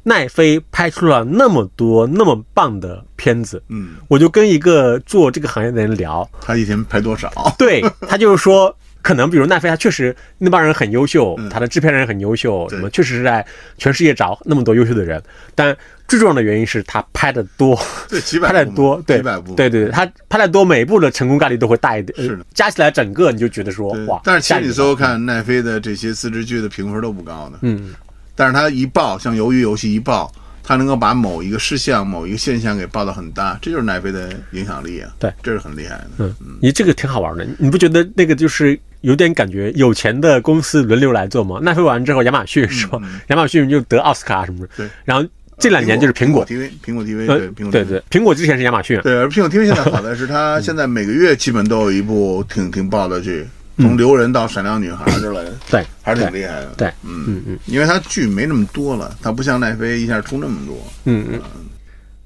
[0.03, 7.31] 奈飞拍出了那么多那么棒的片子，嗯，我就跟一个做这个行业的人聊，他一天拍多少？
[7.59, 11.49] 对他就是说，可能比如奈飞，他确实那帮人很优秀，嗯。
[11.49, 13.45] 他的制片人很优秀，什么确实是在
[13.77, 15.21] 全世界找那么多优秀的人，
[15.53, 15.75] 但
[16.09, 19.53] 最重要的原因是他拍的多，对，几百拍的多，对几百部。
[19.55, 27.59] 对对对，他拍的多，每一部的成功概率都会大一点，是的呃加起来整个你就觉得说哇，但是其实你下一个搜搜看，奈飞的这些自制剧的评分都不高的。
[27.61, 27.93] 嗯，
[28.35, 30.31] 但是他一爆，像鱿鱼游戏一爆，
[30.63, 35.11] 他能够把某一个事项、某一个现象给爆得很大，这就是奈飞的影响力啊。
[35.19, 36.09] 对，这是很厉害的。
[36.17, 41.59] 嗯，你这个挺好玩的，你不觉得那个就是有点感觉有钱的公司轮流来做吗？
[41.61, 42.99] 奈飞完之后，亚马逊是吧？
[43.27, 44.89] 亚马逊就得奥斯卡什么的，对。
[45.05, 45.27] 然后
[45.59, 53.45] 这两年就是苹果，TV，苹果 TV，呃对，苹果 TV 对对，苹果之前是亚马逊，对，而苹果 TV 现在好的是它现在每个月基本都有一部挺挺爆的剧，
[53.77, 56.73] 从《留人》到《闪亮女孩》之类的，对，还是挺厉害的。
[56.77, 60.75] 对，嗯嗯嗯因为它剧没那么多了，它不像奈飞一下出那么多。
[61.05, 61.41] 嗯嗯。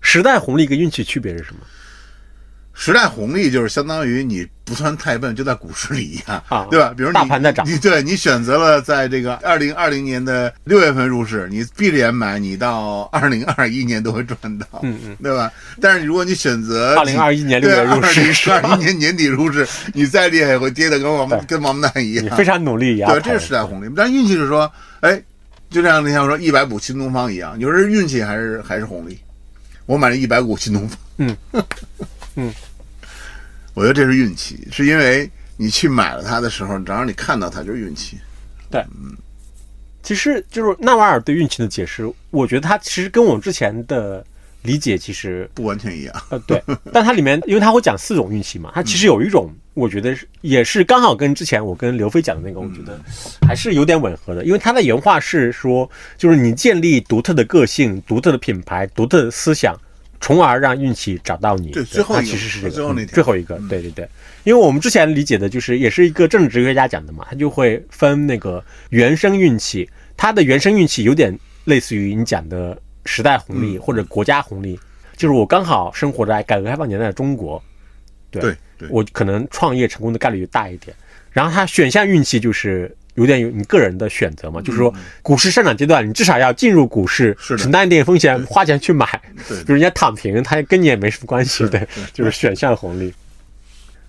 [0.02, 1.62] 时代红利跟运气区别是什么？
[2.74, 6.94] 时代红利就是相当于你不算太笨，就在股市里一样，啊对吧？
[6.98, 15.52] 比如你大盘在涨你对你选择了在这个二零二零年的六月份入市，你闭着眼买，你到二零二一年都会赚到，嗯嗯，对吧？
[15.80, 23.08] 但是如果你选择二零二一年六月入市二零二一年年底入市，你再厉害也会跌得跟王跟王八蛋一样，你非常努力呀。
[23.12, 23.92] 对，这是时代红利。
[23.96, 25.22] 但运气是说，哎，
[25.70, 29.20] 就像那天我说一百股新东方一样，你说是运气还是还是红利？
[29.86, 31.38] 我买了一百股新东方，嗯
[32.36, 32.54] 嗯，
[33.74, 38.18] 我觉得这是运气，是因为你去买了它的时候，正好你看到它就是运气。
[38.70, 39.16] 对，嗯。
[40.02, 44.22] 其实就是纳瓦尔对运气的解释，我觉得他其实跟我们之前的
[44.64, 53.00] 理解其实不完全一样，呃对， 但它里面因为它会讲四种运气嘛，它其实有一种我觉得是也是刚好跟之前我跟刘飞讲的那个，我觉得
[53.48, 59.74] 还是有点吻合的，因为他的原话是说，就是你建立独特的个性、独特的品牌、独特的思想。
[60.24, 61.72] 从而让运气找到你。
[61.72, 64.08] 对最后一个其实是这个，最后那条嗯最后一个，对对对，
[64.46, 74.80] 因为我们之前理解的就是，也是一个政治哲学家讲的嘛，他就会分那个原生运气，他的原生运气有点类似于你讲的时代红利嗯或者国家红利，
[75.18, 77.62] 就是我刚好生活在改革开放年代的中国，
[78.32, 78.56] 对对。
[78.78, 80.96] 对，我可能创业成功的概率就大一点。
[81.32, 89.08] 然后他选项运气就是有点有你个人的选择嘛，就是说股市上涨阶段，你至少要进入股市，承担一点风险，花钱去买。
[89.48, 93.14] 对比如人家躺平，他跟你也没什么关系，对，就是选项红利。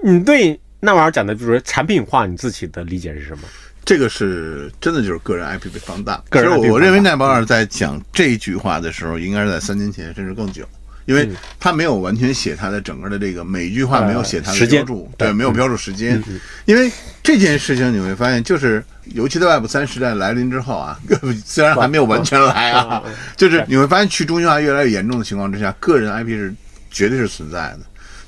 [0.03, 3.43] 你对纳瓦尔讲的就是产品化，你自己的理解是什么？
[3.87, 6.23] 这个是真的就是个人 IP 被放大。
[6.31, 10.67] 个人其实我认为奈保尔在讲这句话的时候，应该是在三年前甚至更久，
[11.07, 11.29] 因为
[11.61, 16.23] 他没有完全写他的整个的这个每一句话没有写他的标注，对对，没有标注时间。
[16.64, 16.90] 因为
[17.23, 20.99] 这件事情你会发现，就是尤其在 Web 三时代来临之后啊，
[21.45, 23.03] 虽然还没有完全来啊，
[23.37, 26.55] 就是你会发现去中心化越来越严重的情况之下，个人 IP 是
[26.90, 27.81] 绝对是存在的。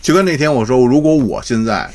[0.03, 1.91] 就跟那天我说，如果我现在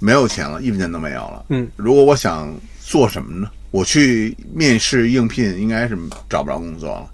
[0.00, 3.50] 没有钱了，一分钱都没有了，嗯，如果我想做什么呢？
[3.70, 5.96] 我去面试应聘，应该是
[6.28, 7.10] 找不着工作了。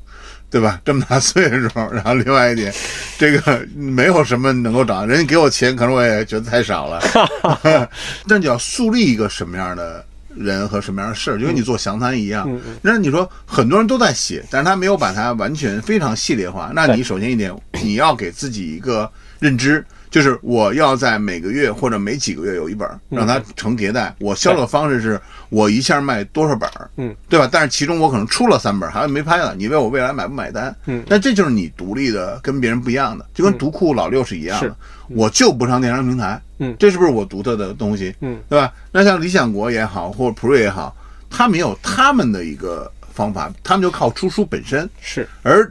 [0.55, 0.81] 对吧？
[0.85, 2.73] 这么大岁数，然后另外一点，
[3.19, 7.03] 这个没有什么能够找，人家给我钱，可能我也觉得太少了。
[8.27, 12.49] 那你要树立一个什么样的人和什么样的事儿，就跟你做详谈一样。
[12.81, 16.71] 那你说很多人都在写，但是他没有把它完全非常系列化。
[16.73, 17.53] 那你首先一点，
[17.83, 19.85] 你要给自己一个认知，
[20.15, 24.15] 就是我要在每个月或者每几个月有一本，让它成迭代。
[24.21, 27.49] 我销售方式是我一下卖多少本儿，嗯，对吧？
[27.51, 30.73] 但是其中我可能出了三本，还有没拍呢，你问我未来买不买单？
[30.87, 34.69] 嗯，那这就是你独立的，跟别人不一样的，就跟独库老六是一样的。
[34.69, 34.75] 是
[35.09, 38.15] 我就不上电商平台，嗯这是不是我独特的东西？
[38.21, 38.73] 嗯，对吧？
[38.93, 40.97] 那像理想国也好，或者普瑞也好，
[41.29, 45.69] 他们有他们的一个方法，他们就靠出书本身，是，而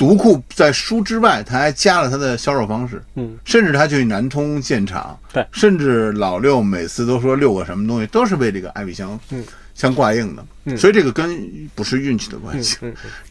[0.00, 5.46] 读库在书之外，他还加了他的销售方式，嗯，甚至他去南通建厂，对。
[5.52, 9.44] 甚至老六每次都说六个什么东西，都是为这个艾米香，嗯，
[9.74, 10.74] 相挂应的，嗯。
[10.78, 12.78] 所以这个跟不是运气的关系，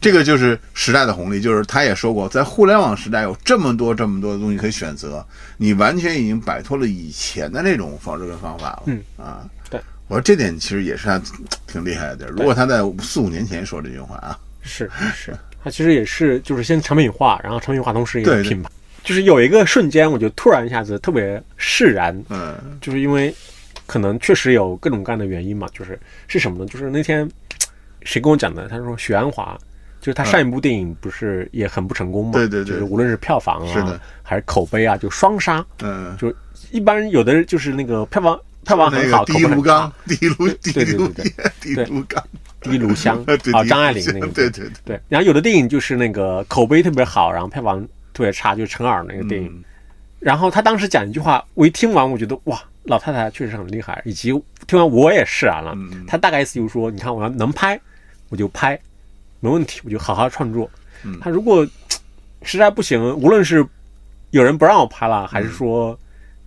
[0.00, 9.02] 这个就是时代的红利，就是他也说过，在互联网时代有这么多这么多的东西可以选择，你完全已经摆脱了以前的那种方式跟方法了，嗯。
[9.16, 11.20] 啊，对，我说这点其实也是他
[11.66, 12.28] 挺厉害的地儿。
[12.28, 18.70] 如果他在四五年前说这句话啊，是是，它其实也是就是先产品化，然后产品化同时也对对有品牌，
[19.04, 23.34] 就是有一个瞬间，我就突然一下子特别释然，嗯就是因为
[23.86, 25.98] 可能确实有各种各样的原因嘛，就是
[26.28, 26.66] 是什么呢？
[26.66, 27.28] 就是那天
[28.02, 28.68] 谁跟我讲的？
[28.68, 29.58] 他说许鞍华。
[30.00, 32.32] 就是他上一部电影不是也很不成功嘛？
[32.32, 35.62] 对对对就是无论是票房啊，是还是口碑啊，就双杀。
[35.82, 36.34] 嗯，就
[36.70, 42.24] 一般有的就是那个票房票房很好，那个第一口碑很炉缸差，，第一炉第对一炉对对第一炉缸，
[42.60, 47.80] 第一炉香 对啊，张爱玲那个 对对对，对，然后有的电影就是那个口碑特别好，然后票房
[48.12, 49.48] 特别差，就是陈耳那个电影。
[49.48, 49.64] 嗯
[50.20, 54.28] 然后他当时讲一句话，我一听完，我觉得哇，老太太确实很厉害，以及
[54.66, 55.72] 听完我也释然了。
[55.74, 57.80] 嗯他大概意思就是说，你看我要能拍，
[58.28, 58.78] 我就拍，
[59.40, 60.70] 没问题，我就好好创作。
[61.04, 61.66] 嗯他如果
[62.42, 63.66] 实在不行，无论是
[64.30, 65.98] 有人不让我拍了，还是说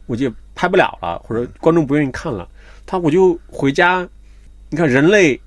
[0.05, 2.47] 我就拍不了了，或者观众不愿意看了，
[2.85, 4.07] 他我就回家。
[4.69, 5.41] 你看人类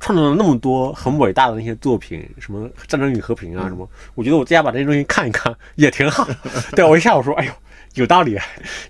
[0.00, 6.28] 创造了那么多很伟大的那些作品，什么《战争与和平》啊，什么，我觉得我在家把这些东西看一看也挺好。
[6.76, 7.52] 对我一下我说，哎呦，
[7.94, 8.38] 有道理。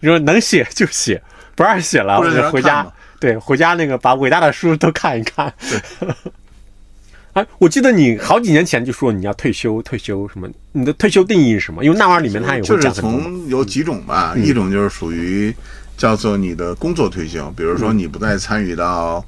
[0.00, 1.22] 你说能写就写，
[1.54, 2.86] 不让写了，我就回家，
[3.18, 5.52] 对，回家那个把伟大的书都看一看。
[7.34, 10.48] 哎，我记得你好几年前就说你要退休，退休什么？
[10.72, 11.84] 你的退休定义是什么？
[11.84, 12.90] 因为那玩意儿里面它有就是。
[12.92, 15.54] 从有几种吧，嗯一种就是属于
[15.98, 19.22] 叫做你的工作退休，比如说你不再参与到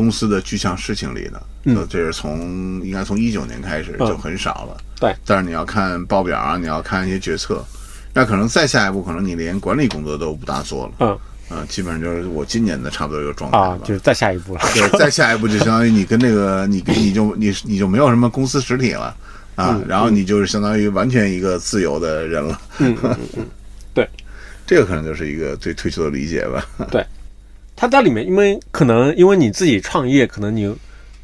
[0.00, 4.76] 公司的具象事情里的，嗯呃这是从应该从一九年开始嗯就很少了。
[4.98, 7.62] 对，但是你要看报表啊，你要看一些决策，
[8.14, 10.92] 那可能再下一步，可能你连管理工作都不大做了。
[11.00, 13.78] 嗯啊，基本上就是我今年的差不多一个状态啊，。
[13.84, 14.60] 就是再下一步了。
[14.72, 19.14] 对，再下一步就相当于你跟那个你跟你就你你就没有什么公司实体了
[19.56, 22.58] 啊嗯，然后你就是相当于完全一个自由的人了。
[22.78, 23.46] 嗯嗯嗯嗯，
[23.92, 24.08] 对。
[24.66, 26.64] 这个可能就是一个对退休的理解吧。
[27.80, 30.70] 它在里面，因为可能因为你自己创业，可能你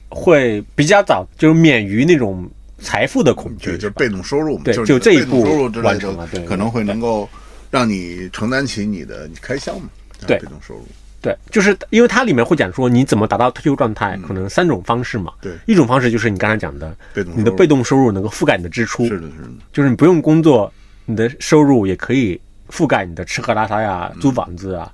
[0.08, 2.48] 会比较早就是免于那种
[2.78, 7.28] 财富的恐惧，对，就是被动收入嘛，对就这一步被动收入之类的完成了对可能会能够
[7.70, 9.90] 让你承担起你的开销嘛。
[10.26, 10.38] 对。
[10.38, 10.86] 被动收入，
[11.20, 15.34] 对，就是因为它里面会讲说你怎么达到退休状态，可能三种方式嘛。
[15.42, 15.52] 对。
[15.66, 16.96] 一种方式就是你刚才讲的，
[17.34, 20.72] 你的被动收入能够覆盖你的支出，是的，是的，就是你不用工作，
[21.04, 22.40] 你的收入也可以
[22.70, 24.20] 覆盖你的吃喝拉撒呀、嗯。
[24.22, 24.90] 租房子啊。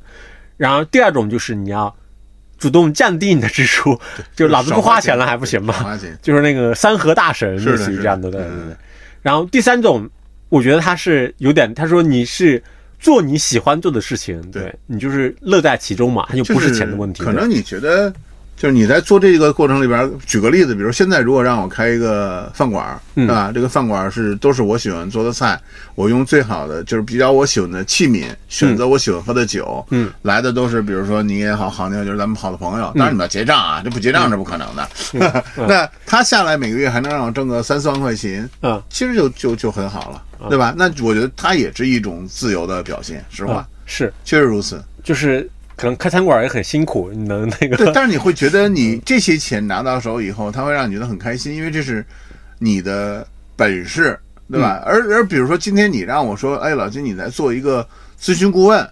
[0.62, 1.92] 然后第二种就是你要
[2.56, 3.98] 主动降低你的支出，
[4.36, 5.74] 就老子不花钱了还不行吗？
[5.74, 8.76] 花钱，就是那个三和大神，类似于这样的，对嗯对对。
[9.22, 10.08] 然后第三种，
[10.48, 12.62] 我觉得他是有点，他说你是
[13.00, 17.24] 做你喜欢做的事情，对对你就是乐在其中嘛，他就不是钱的问题。
[17.24, 18.14] 可能你觉得，
[18.56, 23.50] 就是你在做这个过程里边，举个例子，比如现在如果让我开一个饭馆，嗯是吧？
[23.52, 25.60] 这个饭馆是都是我喜欢做的菜，
[25.96, 32.92] 我用最好的就是比较我喜欢的器皿，选择我喜欢喝的酒，嗯，来的都是比如说你也好，好你也好，就是咱们好的朋友。
[32.94, 34.88] 当然你们要结账啊，这不结账是不可能的。
[35.66, 40.72] 那他下来每个月还能让我挣个三四万块钱，嗯其实就就就很好了，对吧？
[40.76, 44.80] 那我觉得他也是一种自由的表现，实话嗯，是确实如此。
[45.02, 52.04] 就是可能开餐馆也很辛苦，你能那个对，个但是你会觉得你这些钱拿到手以后，他会让你觉得很开心，因为这是
[52.58, 54.18] 你的本事，
[54.50, 54.82] 对吧？
[54.84, 57.86] 嗯而而比如说今天你让我说，哎，老金，你来做一个
[58.20, 58.88] 咨询顾问，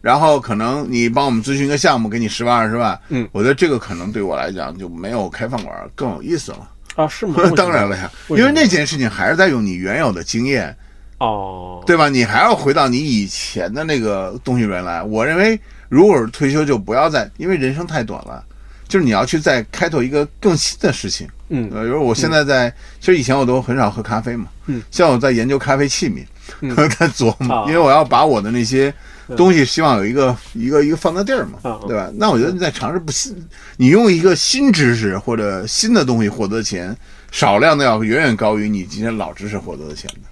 [0.00, 6.68] 然后可能你帮我们咨询一个项目，给你十万二十万，嗯，我觉得这个可能对我来讲就没有开饭馆更有意思了。
[6.94, 7.36] 啊是吗？
[7.56, 10.76] 当然了呀，为因为那件事情还是在用你原有的经验，
[11.18, 12.08] 哦，对吧？
[12.08, 15.02] 你还要回到你以前的那个东西原来。
[15.02, 15.58] 我认为，
[15.92, 18.42] 如果是退休，就不要再，因为人生太短了，
[18.88, 21.28] 就是你要去再开拓一个更新的事情。
[21.50, 21.68] 嗯。
[21.70, 26.24] 呃，比如我现在在，其实以前我都很少喝咖啡嘛，嗯，像我在研究咖啡器皿，
[26.62, 26.74] 嗯。
[26.98, 28.92] 在琢磨，啊因为我要把我的那些
[29.36, 32.10] 东西，希望有一个一个一个放的地儿嘛啊，对吧？
[32.16, 33.36] 那我觉得你在尝试不新，
[33.76, 36.96] 你用一个新知识或者新的东西获得的钱，
[37.30, 40.31] 少量的要远远高于你今天老知识获得的钱的。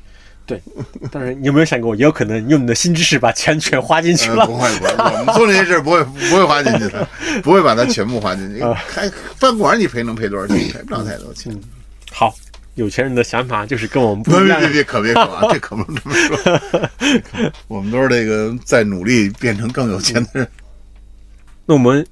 [0.50, 0.60] 对，
[1.12, 4.42] 但是，你有没有想过，也有可能用你的新知识把钱全花进去了？
[4.42, 7.08] 呃不会，不会，我们做这些事不会不会花进去的，
[7.44, 8.60] 不会把它全部花进去。
[8.88, 10.56] 开饭馆你赔能赔多少钱？
[10.72, 11.56] 赔不了太多钱。
[12.10, 12.34] 好，
[12.74, 14.68] 有钱人的想法就是跟我们不别一样别。
[14.70, 17.52] 别，可别可啊， 这可不能这么说。
[17.68, 20.48] 我们都是这个在努力变成更有钱的人。
[21.66, 22.04] 那我们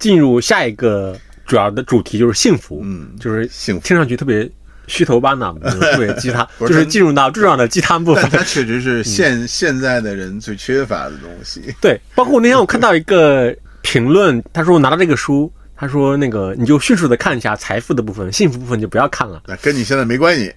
[0.00, 1.16] 进入下一个
[1.46, 2.80] 主要的主题，就是幸福。
[2.82, 4.50] 嗯就是幸福听上去特别
[4.86, 8.40] 虚头巴脑的，对鸡汤， 不就是是进入到重要的鸡汤部分但。
[8.42, 11.62] 它确实是现现在的人最缺乏的东西。
[11.80, 19.42] 对，包括那天我看到一个评论，他说我拿到这个书，他说那个你就迅速的看一下财富的部分，幸福部分就不要看了。
[19.46, 20.52] 那跟你现在没关系。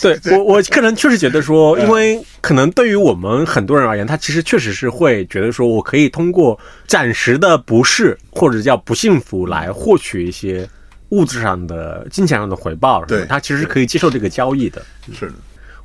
[0.00, 10.68] 对我，我个人确实觉得说，因为可能对于我们很多人而言，他其实确实是会觉得说，我可以通过暂时的不适或者叫不幸福来获取一些
[11.10, 14.84] 物质上的、金钱上的回报，对他其实是可以接受这个交易的。
[15.12, 15.34] 是的，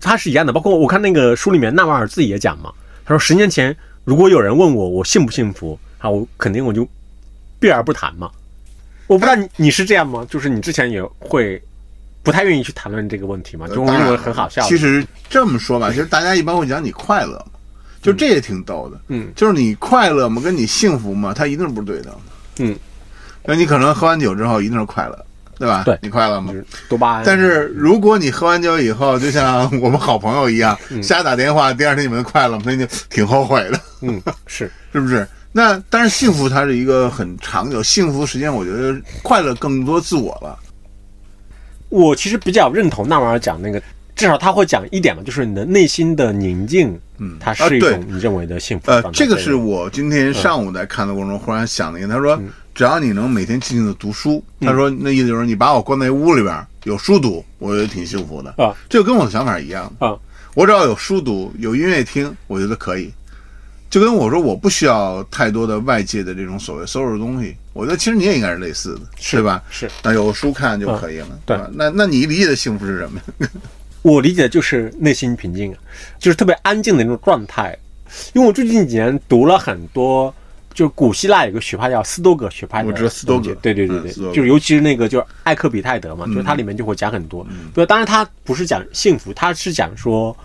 [0.01, 2.71] 他是一样的，包括我看那个书里面纳瓦尔自己也讲嘛，
[3.05, 6.87] 他说十年前如果有人问我我幸不幸福啊，我肯定我就
[7.59, 8.29] 避而不谈嘛。
[9.07, 10.25] 我不知道你你是这样吗？
[10.29, 11.61] 就是你之前也会
[12.21, 14.61] 不太愿意去谈论这个问题嘛，就我认为很好笑。
[14.63, 17.59] 其实这么说吧，其实大家一般会讲你快乐嘛，
[18.01, 18.99] 就这也挺逗的。
[19.09, 22.19] 嗯，就是你快乐嘛，跟你幸福嘛，它一定是不是对等的。
[22.59, 22.77] 嗯，
[23.45, 25.25] 那你可能喝完酒之后一定是快乐，
[25.59, 25.83] 对吧？
[25.85, 26.59] 对你快乐吗就？
[26.59, 32.63] 是多巴胺，但是如果你喝完酒以后，就像 我们好朋友一样，瞎打电话，第二天你们快乐吗？
[32.65, 35.27] 那就挺后悔的，嗯是 是不是？
[35.51, 40.57] 那但是幸福它是一个很长久，幸福实际上我觉得快乐更多自我了。
[41.89, 43.79] 我其实比较认同纳瓦尔讲那个，
[44.15, 48.99] 至少他会讲一点嘛，就是你的内心的宁静，嗯它是一种你认为的幸福呃。
[49.11, 58.75] 这个是我今天上午在看的过程中忽然想的一个，他说，嗯只要你能每天静静的读书，他说那意思就是你把我关在屋里边有书读，我觉得挺幸福的啊。
[58.89, 60.17] 这个跟我的想法一样啊。
[60.55, 63.11] 我只要有书读，有音乐听，我觉得可以。
[63.89, 69.63] 就跟我说，我不需要太多的外界的这种所谓收入的东西，我觉得其实你也应该是类似的，是吧？
[69.69, 71.69] 是那有书看就可以了，对吧？
[71.73, 73.47] 那那你理解的幸福是什么呀？
[74.01, 75.77] 我理解的就是内心平静，啊
[76.19, 77.77] 就是特别安静的那种状态。
[78.33, 80.33] 因为我最近几年读了很多，
[80.73, 83.53] 就是古希腊有个学派叫斯多葛学派，我知道斯多葛。
[83.61, 87.45] 对对对对，就是尤其是那个就是艾克比泰德嘛，就是它里面就会讲很多。
[87.49, 87.71] 嗯。
[87.73, 90.35] 对，当然他不是讲幸福，他是讲说，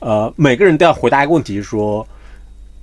[0.00, 2.06] 呃，每个人都要回答一个问题，是说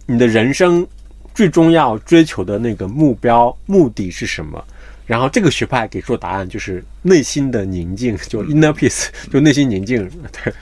[0.06, 0.86] 你的人生
[1.34, 4.64] 最终要追求的那个目标目的是什么？
[5.08, 10.10] 然后这个学派给出的答案就是内心的宁静，就 inner peace，就内 心宁静。
[10.32, 10.54] 对，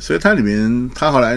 [0.00, 1.34] 所以它里面，他后来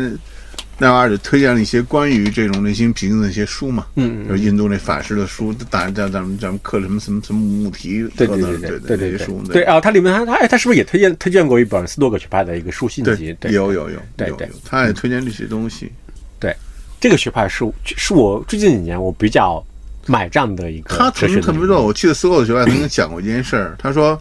[0.81, 13.35] 奈瓦尔就推荐了一些关于这种内心平静的一些书嘛，嗯嗯就是印度那法师的书，当然在咱们咱们课什么什么什么母题对对对对对对对书，对啊，他里面他他哎，他是不是也推荐推荐过一本斯多葛学派的一个书信集？
[13.41, 15.91] 对，有有有有对对有，他也推荐这些东西。
[16.39, 16.55] 对，
[16.97, 19.61] 这个学派是是我最近几年我比较
[20.07, 24.17] 买账的一个他曾经特别逗，我记得斯多葛学派曾经讲过一件事儿，他说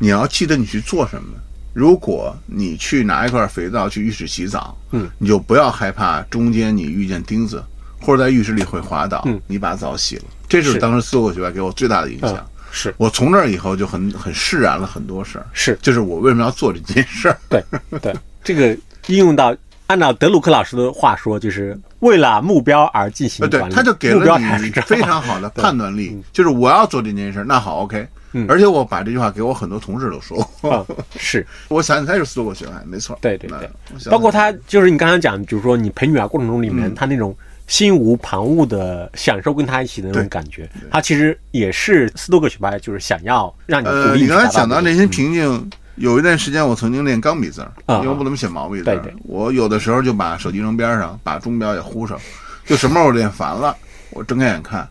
[0.00, 1.28] 你要记得你去做什么。
[1.72, 7.62] 如果你去拿一块肥皂去浴室洗澡，嗯，你就不要害怕中间你遇见钉子，
[8.00, 9.40] 或者在浴室里会滑倒，嗯。
[9.46, 10.24] 你把澡洗了。
[10.48, 10.78] 这是是。
[10.78, 12.34] 当时斯托克学派给我最大的影响。
[12.34, 12.44] 嗯。
[12.70, 12.94] 是。
[12.98, 15.78] 我从那以后就很很释然了很多事儿，是。
[15.80, 17.38] 就是我为什么要做这件事儿。
[17.48, 17.64] 对
[18.00, 18.14] 对，
[18.44, 19.54] 这个应用到
[19.86, 28.06] 按照德鲁克老师的话说，就是为了目标而进行管，理，他就给了你非常好的判断力， 就是我要做这件事儿，那好，OK。
[28.32, 28.46] 嗯。
[28.48, 31.46] 而且我把这句话给我很多同事都说过，啊， 是。
[31.68, 33.18] 我想起他是斯多葛学派，没错。
[33.20, 33.70] 对对对。
[34.10, 36.94] 包括他就是你刚才讲，就是说你陪女儿过程中里面，嗯。
[36.94, 47.96] 他那种心无旁骛的享受跟他一起的那种感觉，他其实也是斯多葛学派，就是想要让你鼓呃，你刚才讲到内心平静，有一段时间我曾经练钢笔字儿，啊。
[47.98, 48.96] 因为我不怎么写毛笔字儿。
[48.96, 52.18] 对对，我有的时候就把手机扔边上，把钟表也呼上，
[52.66, 53.74] 就什么时候练烦了，
[54.10, 54.86] 我睁开眼看，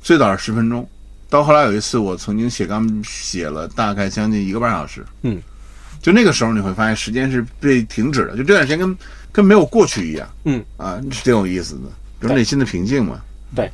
[0.00, 0.88] 最早是十分钟，
[1.34, 5.42] 到后来有一次我曾经写钢写了大概将近一个半小时，嗯，
[6.00, 8.96] 就那个时候你会发现时间是被停止的，就这段时间跟
[9.32, 10.64] 跟没有过去一样，嗯。
[10.76, 13.20] 啊，是挺有意思的，就是内心的平静嘛，
[13.52, 13.68] 对。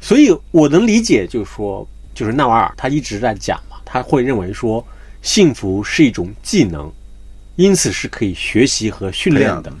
[0.00, 4.84] 所以我能理解，就是说，就是纳瓦尔他一直在讲嘛，他会认为说，
[5.22, 6.92] 幸福是一种技能，
[7.54, 9.52] 因此是可以学习和训练的。
[9.52, 9.72] 培养的。。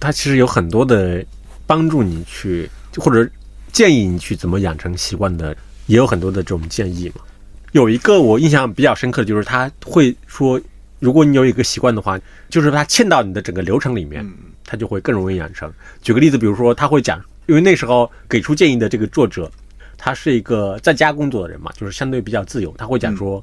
[0.00, 1.22] 它其实有很多的
[1.66, 3.30] 帮助你去，或者
[3.70, 5.54] 建议你去怎么养成习惯的，
[5.86, 7.22] 也有很多的这种建议嘛。
[7.72, 10.60] 有一个我印象比较深刻的就是他会说，
[10.98, 12.18] 如果你有一个习惯的话，
[12.48, 14.34] 就是他嵌到你的整个流程里面，嗯
[14.68, 15.72] 它就会更容易养成。
[16.02, 19.48] 举个例子，比如说他会讲，因为那时候给出建议的这个作者，
[19.96, 23.40] 他是一个在家工作的人嘛，就是相对比较自由，他会讲说，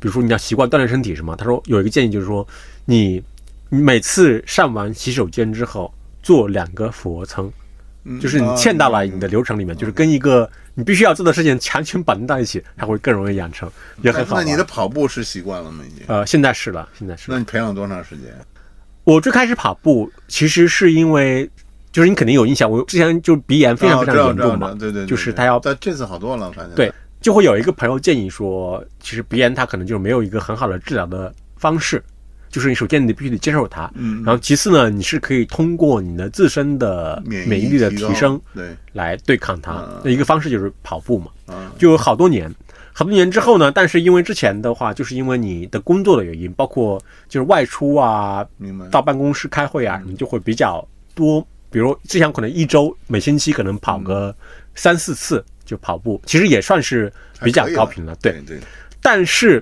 [0.00, 2.44] 比如说你要习惯锻炼身体什么，他说有一个建议就是说，
[2.86, 3.22] 你
[3.68, 5.92] 你每次上完洗手间之后
[6.22, 7.52] 做两个俯卧撑，嗯
[8.20, 13.70] 就是你嵌到了你的流程里面，就是跟一个你必须要做的事情强行绑定到一起，它会更容易养成，
[14.02, 14.36] 也很好。
[14.36, 15.82] 那你的跑步是习惯了吗？
[15.86, 16.04] 已经？
[16.06, 17.36] 呃，现在是了，现在是了。
[17.36, 18.26] 那你培养了多长时间？
[19.04, 21.48] 我最开始跑步其实是因为，
[21.92, 26.70] 就是你肯定有印象，我之前就鼻炎非常非常严重嘛，对对，就是他要但这次好多了，我发现。
[26.74, 32.02] 对，就会有一个朋友建议说，其实鼻炎它可能就没有一个很好的治疗的方式，
[32.54, 40.00] 就是你首先你必须得接受它，嗯，然后其次呢，你是可以通过你的自身的免免疫力的提升对，来对抗它嗯。
[40.04, 42.48] 那一个方式就是跑步嘛，啊，就有好多年。
[42.92, 48.86] 好多年之后呢，但是因为之前的话，就是因为你的工作的原因，包括就是外出啊，明白。
[48.86, 51.44] 到办公室开会啊，你就会比较多。
[51.72, 54.32] 比如之前可能一周每星期可能跑个
[54.76, 58.14] 三四次就跑步，其实也算是比较高频了。
[58.22, 58.60] 对对，
[59.02, 59.60] 但是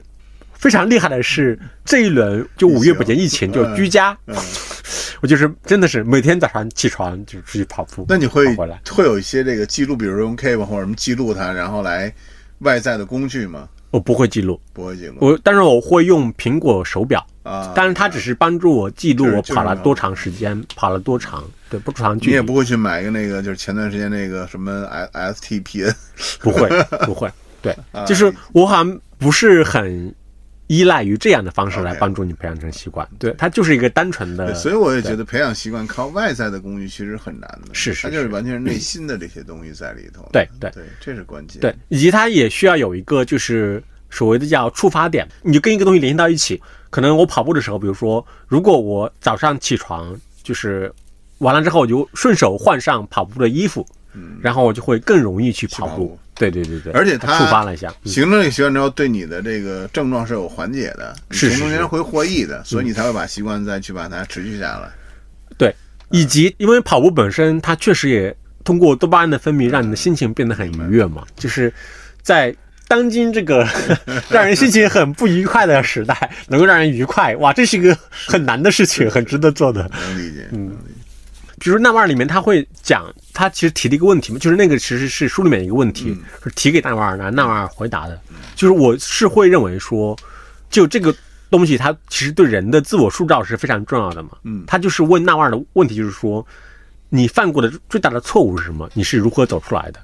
[0.63, 4.37] 非常厉害的是这一轮就五月不见疫情就居家，嗯，
[5.21, 8.07] 我就是真的是每天早上起床就出去跑步。
[8.09, 8.47] 那你会
[8.89, 12.15] 会有一些这个记录，比如说用 Keep 或者什么记录它，然后来
[12.61, 13.69] 外在的工具吗？
[13.91, 15.17] 我不会记录，不会记录。
[15.19, 22.31] 我但是我会用苹果手表，啊，但是它只是帮助我记录我跑了多长时间，跑了多长，对不长距离。
[22.31, 25.93] 你也不会去买一个那个，就是前段时间那个什么 S STPN
[26.39, 26.69] 不会，
[27.05, 27.29] 不会，
[27.61, 27.77] 对。
[27.91, 30.15] 啊，就是我好像不是很
[30.73, 33.07] 依赖于这样的方式来帮助你培养成习惯。
[33.19, 40.27] 对，它就是一个单纯的，，所以我也觉得培养习惯靠外在的工具其实很难的，是是它就是是完全是内心的这些东西在里头。
[40.33, 41.61] 对对对，这是关键。
[41.61, 46.59] 对，以及它也需要有一个就是所谓的叫触发点，你就跟一个东西联系到一起。
[46.89, 50.91] 可能我跑步的时候，比如说，如果我早上起床就是
[51.39, 56.19] 完了之后，我就顺手换上跑步的衣服，嗯，然后我就会更容易去跑步。
[56.35, 58.11] 对对对对，而且它它触发了一下，嗯。
[58.11, 61.59] 形成这个习惯之后，对你的这个症状是有缓解的，是是是。
[61.59, 64.89] 从中间会获益的，所以你才会把习惯再去把它持续下来。
[65.59, 65.75] 对，
[66.11, 71.23] 以及因为跑步本身，它确实也通过多巴胺的分泌，让你的心情变得很愉悦嘛。
[71.37, 71.73] 就是
[72.23, 72.55] 在
[72.89, 73.67] 当今这个
[74.31, 79.89] 让人心情很不愉快的时代，能够让人愉快，哇，这是一个很难的事情，很值得做的。
[79.93, 80.77] 能理解，嗯
[81.71, 81.71] 能理解。
[81.71, 88.21] 比如纳瓦尔里面他会讲，他其实提了一个问题嘛，就是那个其实是书里面一个问题，嗯是提给纳瓦尔，然后纳瓦尔回答的。
[88.55, 90.17] 就是我是会认为说，
[90.71, 91.15] 就这个
[91.51, 94.31] 东西，它其实对人的自我塑造是非常重要的嘛。
[94.45, 96.45] 嗯他就是问纳瓦尔的问题，就是说，
[97.09, 98.89] 你犯过的最大的错误是什么？
[98.95, 100.01] 你是如何走出来的？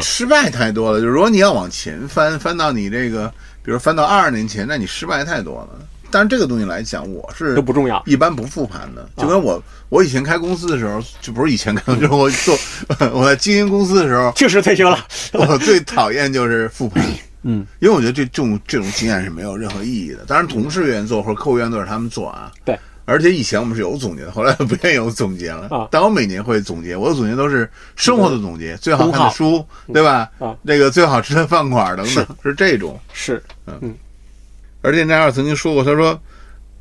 [0.00, 3.28] 失败太多了，就是如果你要往前翻，翻到你这个，
[3.62, 5.86] 比如翻到二十年前，那你失败太多了。
[6.10, 8.02] 但是这个东西来讲，我是都不重要。
[8.06, 12.58] 一般不复盘的，就跟我我以前开公司的时候，就不是以前开，就是我做
[13.12, 14.98] 我在经营公司的时候，确实退休了。
[15.32, 17.04] 我最讨厌就是复盘，
[17.42, 20.24] 嗯，因为我觉得这这种这种经验是没有任何意义的。
[20.26, 22.78] 当然，同事愿意做或者客户愿意做是他们做啊，对。
[23.06, 25.66] 而且以前我们是有总结的， 后来不愿意有总结了。
[25.68, 30.30] 啊但我每年会总结，我的总结都是生活的总结，最好看的书，对吧？
[30.38, 32.96] 啊，这个最好吃的饭馆等等，是这种。
[33.12, 33.42] 是，
[34.82, 36.20] 而且奈尔曾经说过，他说：“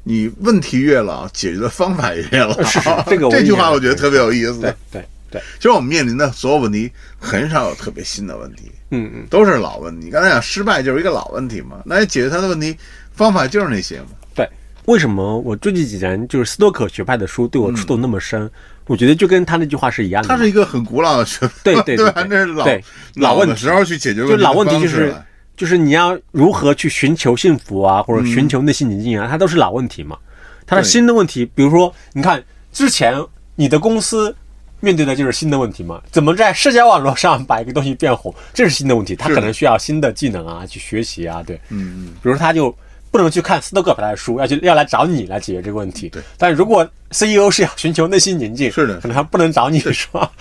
[0.04, 4.60] 你问题越老，解决的方法也越老。”是是这个 我这句话我觉得特别有意思。
[4.62, 10.10] 对对对，其实我们面临的所有问题，很少有特别新的问题，嗯嗯，都是老问题。
[10.10, 12.76] 刚才讲失败就是一个老问题嘛，那解决它的问题
[13.14, 14.08] 方法就是那些嘛。
[14.34, 14.48] 对。
[14.86, 18.42] 为什么我最近几年就是斯多克学派的书对我触动那么深？
[18.44, 18.52] 嗯
[18.90, 20.36] 我觉得就跟他那句话是一样的嘛。
[20.36, 21.86] 它是一个很古老的学对派， 吧？
[21.86, 22.84] 对对那是老对
[23.18, 25.26] 老老问题的时候去解决问题的就老问题就是了
[25.60, 30.18] 就是你要如何去寻求幸福啊，或者嗯寻求内心宁静啊，它都是老问题嘛。
[30.66, 32.42] 它的新的问题，比如说，你看
[32.72, 33.14] 之前
[33.56, 34.34] 你的公司
[34.80, 41.58] 面对的就是新的问题嘛，怎么在社交网络上把一个东西变红，这是新的问题，它可能需要新的技能啊，去学习啊，对。
[41.68, 42.74] 嗯嗯，比如说他就
[43.12, 46.08] 不能去看斯多葛派的书，要去要来找你来解决这个问题。
[46.08, 50.32] 对，但如果 CEO 是要寻求内心宁静，是的可能他不能找你，是吧？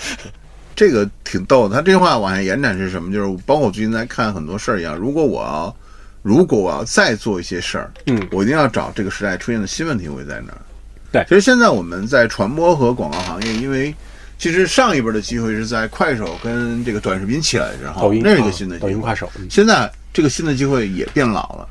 [0.78, 1.74] 这个挺逗的。
[1.74, 3.12] 他这句话往下延展是什么？
[3.12, 5.76] 就是包括我最近在看很多事儿一样，如果我要
[6.22, 10.62] 如果我要再做一些事儿，嗯我一定要找这个时代出现的新问题会在哪儿。
[11.10, 13.92] 对其实现在我们在传播和广告行业，因为
[14.38, 21.68] 其实上一波的机会是在快手跟这个短视频起来之后，那是一个啊新的机会抖音、快手，嗯现在这个新的机会也变老了。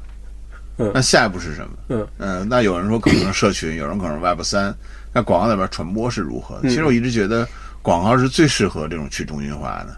[0.80, 1.70] 嗯那下一步是什么？
[1.90, 4.76] 嗯嗯，那有人说可能是社群，有人可能是 Web 三，
[5.14, 7.48] 那广告那边传播是如何其实我一直觉得
[7.88, 9.98] 广告是最适合这种去中心化的，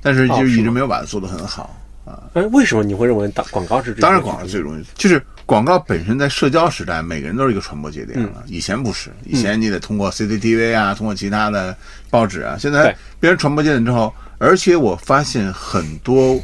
[0.00, 2.22] 但是哦就是一直没有把它做得很好啊。
[2.32, 8.42] 哎，为什么你会认为当广告是这当然，广告是最容易，就是广告本身在社交时代，每个人都是一个传播节点了。
[8.46, 11.76] 以前不是，以前你得通过 CCTV 啊，通过其他的
[12.08, 16.40] 报纸啊，现在变成传播节点之后，而且我发现很多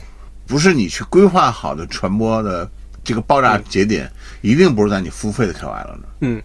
[0.46, 2.70] 不是你去规划好的传播的
[3.02, 4.12] 这个爆炸节点，
[4.42, 6.04] 一定不是在你付费的 KOL 那。
[6.20, 6.42] 嗯，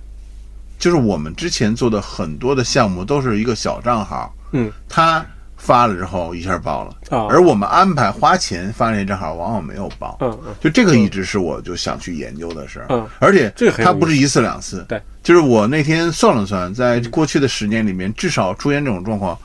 [0.79, 5.25] 就是我们之前做的很多的项目都是一个小账号，嗯，他
[5.55, 7.27] 发了之后一下爆了，啊。
[7.29, 10.55] 而我们安排花钱发那账号往往没有爆，嗯嗯。
[10.59, 13.07] 就这个一直是我就想去研究的事儿，嗯。
[13.19, 19.37] 而且它不是一次两次，对，就是我那天算了算，在过去的十年里面，至少出现这种状况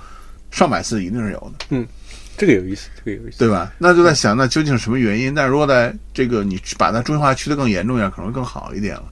[0.50, 1.86] 上百次一定是有的，嗯。
[2.34, 3.38] 这个有意思，这个有意思。
[3.38, 3.70] 对吧？
[3.76, 5.34] 那就在想，那究竟是什么原因？
[5.34, 9.04] 但是如果在这个你把它中心化去的更严重一点，可能会更好一点了。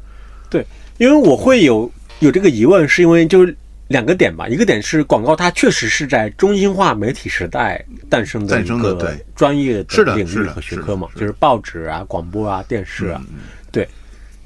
[0.49, 0.67] 对
[0.97, 1.89] 因为我会有
[2.21, 3.55] 有这个疑问，是因为就是
[3.91, 13.21] 两个点吧，一个点是广告它确实是在中心化媒体时代诞生的一个专业的领域和学科嘛，就是报纸啊、广播啊、电视啊。
[13.33, 13.39] 嗯
[13.73, 13.89] 对，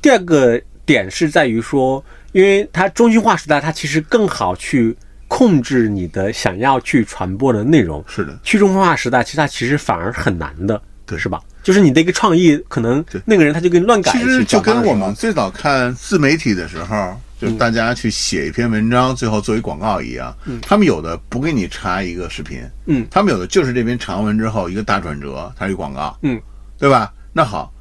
[0.01, 4.97] 第二个点是在于说，因为它中心化时代，它其实更好去
[5.29, 8.03] 控制你的想要去传播的内容。
[8.09, 11.39] 是的，去中心化时代，其实它其实反而很难的，对是吧？
[11.65, 20.33] 就是你的一个创意，可能那个人他就给你乱改其实就跟我们最早看自媒体的时候，就是大家去写一篇文章，最后作为广告一样。
[20.61, 26.39] 他们有的不给你插一个视频，嗯他们有的就是这篇长文之后一个大转折，它是一广告，嗯，
[26.79, 27.11] 对吧？
[27.33, 27.73] 那好，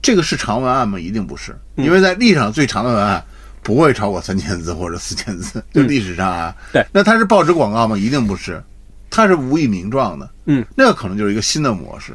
[0.00, 0.98] 这个是长文案吗？
[0.98, 3.22] 一定不是，嗯因为在历史上最长的文案
[3.60, 6.54] 不会超过三千字或者四千字，就历史上啊。
[6.56, 7.98] 嗯对那它是报纸广告吗？
[7.98, 8.62] 一定不是，
[9.10, 10.30] 它是无以名状的。
[10.46, 12.12] 嗯，那个可能就是一个新的模式。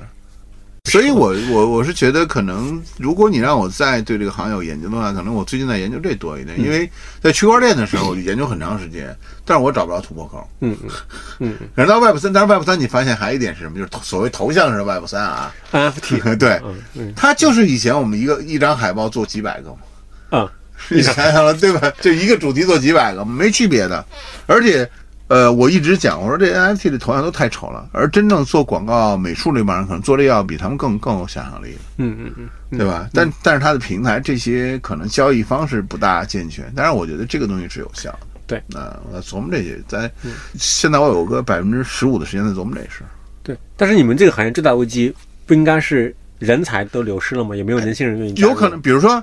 [0.88, 6.90] 所以我，我我是觉得，可能如果你让我再对这个行业有研究的话，可能我最近在研究这多一嗯点，因为
[7.22, 9.16] 在区块链的时候，我就研究很长时间，
[9.46, 10.48] 但是我找不着突破口。
[10.62, 10.90] 嗯嗯
[11.40, 13.78] 嗯可是到 Web 三，但是 Web 三你发现还有一点是什么？
[13.78, 19.78] 就是头所谓头像是 Web 三啊，，NFT， 对，嗯嗯它就是以前我们一个一张海报做几百个嘛，
[20.32, 20.50] 嗯，
[20.90, 21.92] 你想想了对吧？
[22.00, 24.04] 就一个主题做几百个，没区别的。
[24.46, 24.90] 而且，
[25.28, 33.10] 呃，我一直讲，我说这 NFT 的头像都太丑了，而真正做广告美术这帮人，可能做这要比他们更更有想象力，嗯嗯嗯嗯，对吧？
[33.14, 38.20] 但但是它的平台这些可能交易方式不大健全，但是我觉得这个东西是有效的。
[38.48, 38.80] 对，那
[39.12, 40.10] 我琢磨这些，在
[40.58, 43.10] 现在我有个百分之十五的时间在琢磨这事儿。
[43.44, 43.58] 对。
[43.76, 45.14] 但是你们这个行业最大危机
[45.46, 47.54] 不应该是人才都流失了吗？
[47.54, 49.22] 也没有年轻人愿意有可能，比如说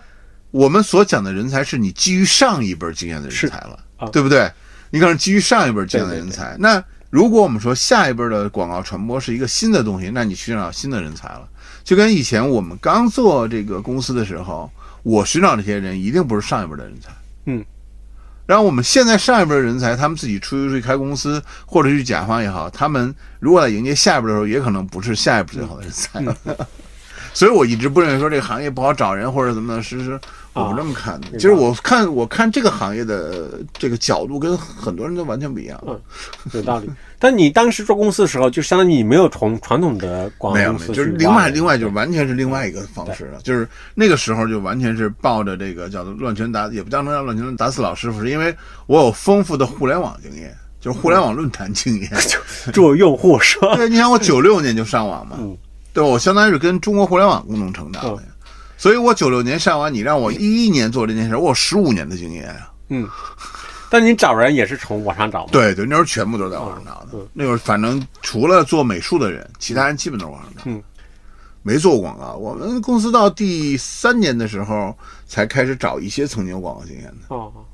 [0.51, 4.51] 我们所讲的人才是你基于上一辈经验的人才了，啊对不对？
[4.95, 6.55] 你可能基于上一辈这样的人才。
[6.61, 6.81] 那
[7.11, 11.49] 如果我们说下一辈的广告传播是一个新的东西，那你寻找新的人才了。
[11.83, 14.71] 就跟以前我们刚做这个公司的时候，
[15.03, 17.11] 我寻找这些人一定不是上一辈的人才，
[17.47, 17.65] 嗯。
[18.47, 26.25] 然后我们现在上一辈的人才，他们自己出去去开公司，或者去甲方也好，他们如果在迎接下一辈的时候，也可能不是下一辈最好的人才。
[27.35, 30.19] 所以我一直不认为说这个行业不好找人或者怎么的，是是
[30.55, 31.33] 我不这么看的。
[31.33, 35.79] 其实我看我看这个行业的这个角度跟很多人都完全不一样。
[35.87, 36.01] 嗯
[36.53, 36.89] 有道理。
[37.19, 48.55] 但你当时做公司的时候，就相当于你没有从传统的广没有没有，告公司就是另外另外就是完全是另外一个方式了，就是那个时候就完全是抱着这个叫做乱拳打，也不叫叫乱拳打死老师傅，是因为
[48.87, 52.11] 我有丰富的互联网经验，就是互联网论坛经验。
[52.29, 53.75] 就做用户是吧？
[53.77, 55.57] 对，你想我九六年就上网嘛，嗯
[55.95, 56.11] 对吧？
[56.11, 58.29] 我相当于是跟中国互联网共同成长的呀，
[58.77, 62.73] 所以我九六年上完，你让我一一年做这件事，我有十五年的经验啊。
[62.89, 63.09] 嗯。
[63.91, 65.51] 但你找人也是从网上找吗？
[65.53, 67.11] 对对，那时候全部都在网上找的。
[67.13, 70.63] 嗯那会儿反正除了做美术的人，其他人基本都是网上找。
[70.65, 70.83] 嗯，
[71.63, 72.35] 没做过广告。
[72.35, 74.97] 我们公司到第三年的时候
[75.29, 77.27] 才开始找一些曾经有广告经验的。
[77.29, 77.65] 哦，哦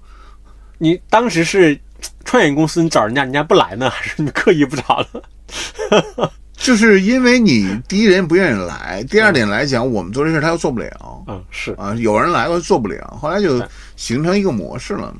[0.76, 1.80] 你当时是
[2.24, 6.32] 创业公司，你找人家，人家不来呢，还是你刻意不找了？
[6.60, 13.60] 就是因为你第一人不愿意来，第二点来讲，我们做这事他又做不了嗯，是啊，有人来了做不了，后来就
[13.96, 15.12] 形成一个模式了。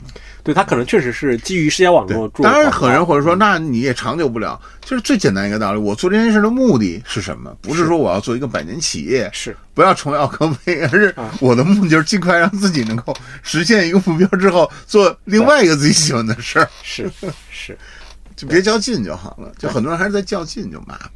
[0.43, 2.45] 对他可能确实是基于社交网络做。
[2.45, 4.61] 当然，很多人或者说，那你也长久不了。
[4.83, 7.55] 就是最简单一个道理，我做这件事的目的是什么？
[7.61, 17.11] 不是说我要做一个百年企业，是不要成为奥科威，而是啊我的目的就是尽快让自己能够实现一个目标之后，做另外一个自己喜欢的事儿，是
[17.51, 17.79] 是，
[18.35, 19.53] 就别较劲就好了。
[19.59, 21.11] 就很多人还是在较劲，就麻烦。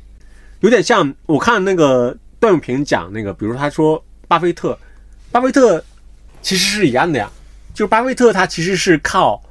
[0.61, 4.79] 有点像我看那个段永平讲那个，比如他说巴菲特，
[5.31, 5.85] 巴菲特
[6.43, 7.31] 其实是一样的呀，
[7.75, 9.43] 就是巴菲特他其实是靠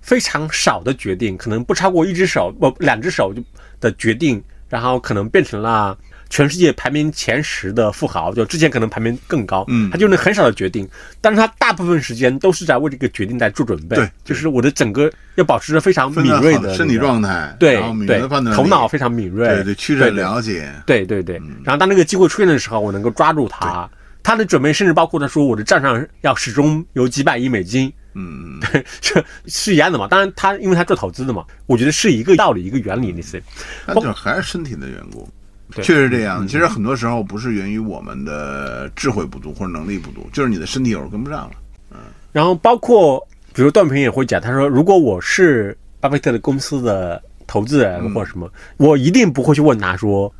[0.00, 3.42] 非常少的决定，可能不超过一只手不两只手就
[3.80, 5.96] 的决定，然后可能变成了
[6.34, 9.88] 全世界排名前十的富豪，就之前可能排名更高，嗯。
[9.88, 10.88] 他就能很少的决定，
[11.20, 18.20] 但是他大部分时间都是在为这个决定在做准备，对就是我的整个要保持着非常敏锐的、身体状态，对对
[18.52, 23.88] 头脑非常敏锐，对对趋势了解，对对对，然后当那个机会出现的时候，我能够抓住它。
[24.24, 28.58] 他的准备甚至包括他说我的账上要始终有几百亿美金，嗯，
[29.00, 30.08] 这是一样的嘛。
[30.08, 33.40] 当然他因为他做投资的嘛，我觉得是一个道理一个原理，类似。
[33.86, 35.28] 那就还是身体的缘故。
[35.74, 41.50] 对确实这样，其实很多时候不是源于我们的智慧不足或者能力不足，就是你的身体有时候跟不上了。
[41.92, 41.98] 嗯
[42.32, 50.32] 然后包括比如段平也会讲，他说如果我是巴菲特的公司的投资人或者什么，我一定不会去问他说，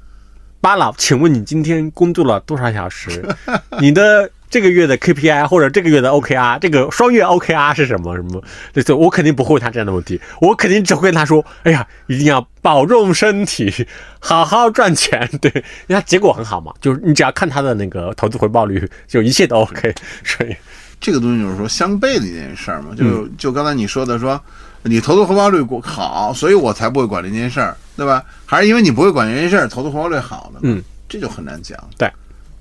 [0.61, 3.25] 巴老，请问你今天工作了多少小时？
[3.81, 8.41] 你的这个月的 KPI 或者这个月的 OKR，这个双月 OKR 是什么什么？
[8.73, 13.85] 对对，我肯定不会问他这样的问题，我肯定只会跟他说，哎呀，一定要保重身体，
[14.21, 15.29] 好好赚钱。
[15.43, 15.51] 对，
[15.89, 19.93] 因为他结果很好嘛，就是你只要看他的那个投资回报率，就一切都 OK。
[20.23, 20.55] 所以，
[21.01, 24.41] 这个东西就是说相悖的一件事儿嘛，就就刚才你说的说，
[24.85, 28.23] 你投资回报率过好，所以我才不会管这件事儿，对吧？
[28.47, 30.61] 还是因为你不会管这件事儿，投资回报率好呢？
[30.63, 31.77] 嗯，这就很难讲。
[31.99, 32.09] 对。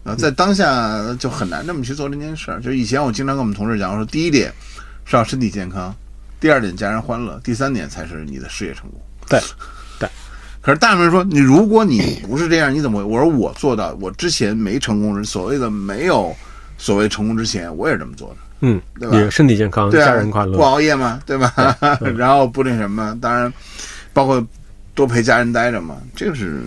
[0.04, 2.60] 啊，在当下就很难这么去做这件事儿。
[2.62, 4.52] 就以前我经常跟我们同事讲，我说第一点
[5.06, 5.96] 是要身体健康，
[6.42, 9.00] 第二点家人欢乐，第三点才是你的事业成功。
[9.30, 9.40] 对，
[9.98, 10.10] 对。
[10.62, 13.06] 可是大部分人说，你如果你不是这样，你怎么？
[13.06, 16.36] 我说我做到，我之前没成功，所谓的没有
[16.78, 18.36] 所谓成功之前，我也这么做的。
[18.60, 19.30] 嗯，对吧？
[19.30, 21.54] 身体健康，对啊家人快乐不，熬夜嘛，对吧？
[22.18, 23.52] 然后不那什么，当然
[24.12, 24.46] 包括
[24.94, 26.62] 多陪家人待着嘛，这个是。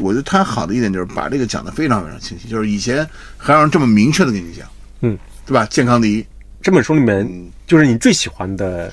[0.00, 4.66] 我觉得他好的一点就是把这个讲得非常非常清晰，就是以前还让人这么明确的跟你讲，
[5.00, 5.66] 嗯，对吧？
[5.66, 6.26] 健康第一，
[6.62, 8.92] 这本书里面嗯，就是你最喜欢的、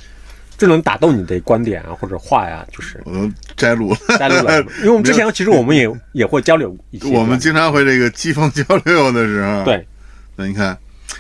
[0.58, 4.18] 最能打动你的观点啊，或者话呀，就是我都摘录了。
[4.18, 4.62] 摘录了。
[4.80, 9.88] 因为我们之前其实我们也 也会交流一些，我们经常会这个机锋交流的时候，，对
[10.36, 10.78] 那你看，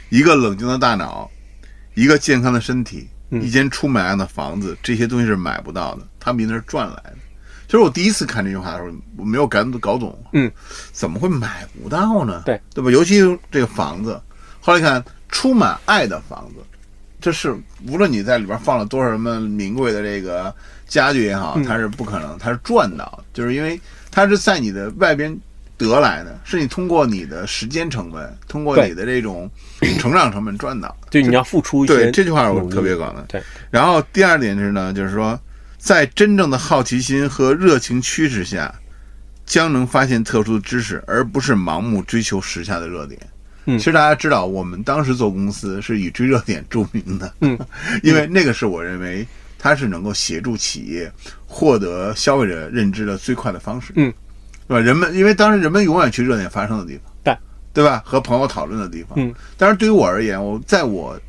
[0.09, 1.29] 一个冷静的大脑，
[1.93, 7.15] 一个健康的身体，嗯一间出买样的房子，这些东西是买不到的，他们一定是赚来的。
[7.69, 10.51] 其实我第一次看这句话的时候，我没有敢搞懂，嗯，
[10.91, 12.41] 怎么会买不到呢？
[12.43, 12.89] 对对吧？
[12.89, 13.19] 尤其
[13.51, 14.19] 这个房子，
[14.59, 16.63] 后来看充满爱的房子，
[17.21, 17.55] 这是
[17.87, 20.51] 无论你在里边放了多少什么名贵的这个
[20.87, 25.37] 家具也好，嗯它是不可能，它是赚到的，就是因为它是在你的外边
[25.77, 29.47] 得来的，是你通过你的时间成本，通过你的这种
[29.99, 31.07] 成长成本赚到的。
[31.11, 33.23] 就你要付出一些对这句话我特别搞的。
[33.27, 35.39] 对，然后第二点是呢，就是说，
[35.79, 38.71] 在真正的好奇心和热情驱使下，
[39.45, 43.19] 将能发现特殊的知识，而不是盲目追求时下的热点。
[43.65, 47.57] 嗯其实大家知道，我们当时做公司是以追热点著名的，嗯，
[48.03, 49.25] 因为那个是我认为
[49.57, 51.11] 它是能够协助企业
[51.45, 54.11] 获得消费者认知的最快的方式，嗯，
[54.67, 54.79] 对吧？
[54.79, 57.37] 人们因为当时人们永远去热点发生的地方，对，
[57.71, 58.01] 对吧？
[58.03, 61.19] 和朋友讨论的地方，嗯，但是对于我而言，我在我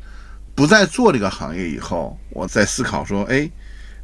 [0.55, 3.47] 不再做这个行业以后，我在思考说，哎，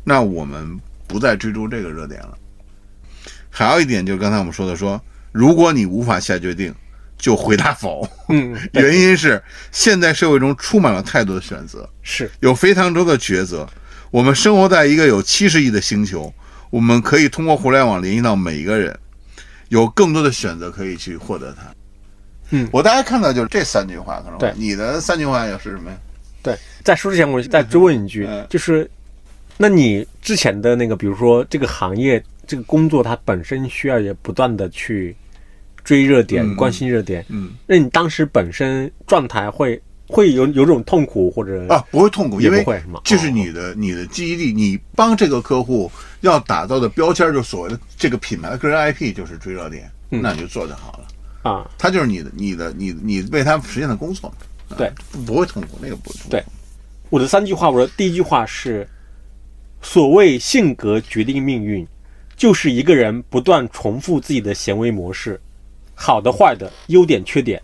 [0.09, 2.37] 那我们不再追逐这个热点了。
[3.49, 5.01] 还有一点就是刚才我们说的说，
[5.33, 6.73] 如果你无法下决定，
[7.17, 8.07] 就回答否。
[8.29, 13.67] 嗯， 原因是现在社会中充满了太多的选择，是有非常多的抉择。
[14.09, 16.33] 我们生活在一个有七十亿的星球，
[16.69, 18.97] 我们可以通过互联网联系到每一个人，
[19.67, 21.63] 有更多的选择可以去获得它。
[22.51, 25.97] 嗯我大家看到就是这三句话，可能对你的三句话又是什么呀？
[26.41, 26.57] 对。
[26.81, 28.89] 在说之前，我再追问一句嗯，就是，
[29.57, 35.15] 那你之前的那个，比如说这个行业、这个工作，它本身需要也不断的去
[35.83, 43.01] 追热点、嗯关心热点，嗯那你当时本身状态会会有有种痛苦或者啊，不会痛苦，也因为不会是吗？
[43.03, 45.91] 这是哦你的你的记忆力，你帮这个客户
[46.21, 51.07] 要打造的标签，就是所谓的这个品牌的个人 IP，就是追热点，嗯那你就做就好了。
[51.49, 54.31] 啊，它就是你的你的你你为他实现的工作
[54.77, 56.29] 对，不不会痛苦，那个不会痛苦。
[56.29, 56.43] 对
[57.09, 58.85] 我的三句话，我的第一句话是：
[59.81, 61.87] 所谓性格决定命运，
[62.35, 65.39] 就是一个人不断重复自己的行为模式，
[65.95, 67.61] 好的、坏的、优点、缺点，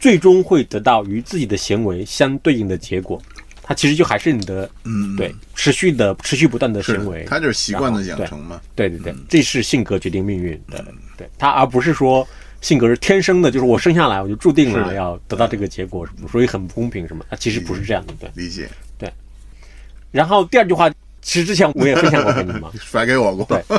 [0.00, 3.20] 最终会得到与自己的行为相对应的结果。
[3.68, 7.30] 它其实就还是你的嗯，嗯对持续的、持续不断的行为的，。
[7.30, 8.60] 它就是习惯的养成嘛。
[8.76, 10.84] 对对对，这是性格决定命运的，
[11.16, 12.26] 对它而不是说
[12.60, 17.24] 性格是天生的，就是我生下来我就注定了要得到这个结果，所以很不公平什么？
[17.28, 18.30] 它其实不是这样的，对。
[18.36, 19.12] 理解，对
[20.12, 20.88] 然后第二句话，
[21.28, 23.44] 其实之前我也分享过给你嘛 甩给我过。
[23.46, 23.60] 对。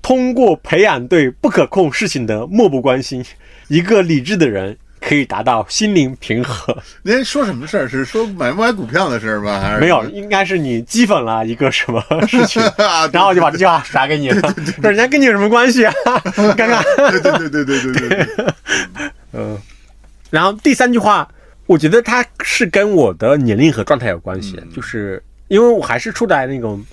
[0.00, 3.22] 通过培养对不可控事情的漠不关心
[3.68, 6.74] 一个理智的人可以达到心灵平和。
[7.02, 7.86] 您说什么事儿？
[7.88, 9.80] 是说买不买股票的事儿吧还是？
[9.80, 12.62] 没有应该是你讥讽了一个什么事情
[13.12, 14.54] 然后我就把这句话甩给你了。
[14.82, 15.92] 那人家跟你有什么关系啊？
[16.56, 18.46] 尴尬对对对对对对对
[19.32, 19.58] 呃
[20.30, 21.28] 然后第三句话
[21.66, 25.22] 我觉得他是跟我的年龄和状态有关系就是
[25.54, 26.84] 因为我还是处在那种，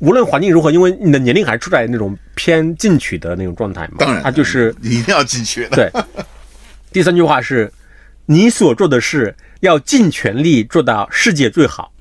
[0.00, 3.94] 无论环境如何，因为你的年龄还是处在那种偏进取的那种状态嘛。
[3.98, 5.76] 当然，他就是你一定要进去的。
[5.76, 6.24] 对。
[6.90, 7.72] 第三句话是，
[8.24, 11.92] 你所做的事要尽全力做到世界最好，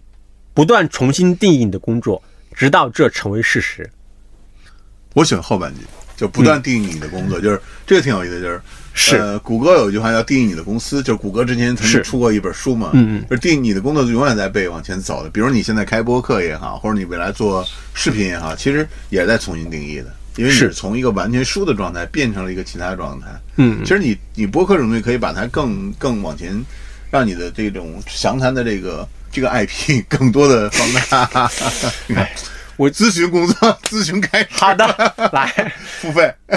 [0.56, 2.24] 不断重新定义你的工作，
[2.56, 3.88] 直到这成为事实。
[5.14, 5.82] 我喜欢后半句，
[6.18, 8.60] 就不断定义你的工作，就是这个挺有意思，就是
[8.98, 15.30] 是呃，谷歌有一句话叫定义你的公司，就是谷歌之前曾经出过一本书嘛，嗯嗯就是定义你的工作永远在被往前走的。
[15.30, 23.28] 比如你现在开播客也好，或者你未来做视频也好，其实也是在重新定义的，因为你是是从一个完全书的状态变成了一个其他的状态。
[23.58, 26.58] 嗯其实你你播客这种东西可以把它更更往前，
[27.12, 31.52] 让你的这种详谈的这个这个 IP 更多的放大。
[32.78, 34.86] 我咨询工作，咨询开始，好的，
[35.32, 36.34] 来，付费，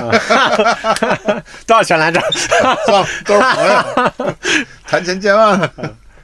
[1.67, 2.21] 多少钱来着？
[2.33, 4.37] 算了，都是朋友，
[4.87, 5.71] 谈钱见万。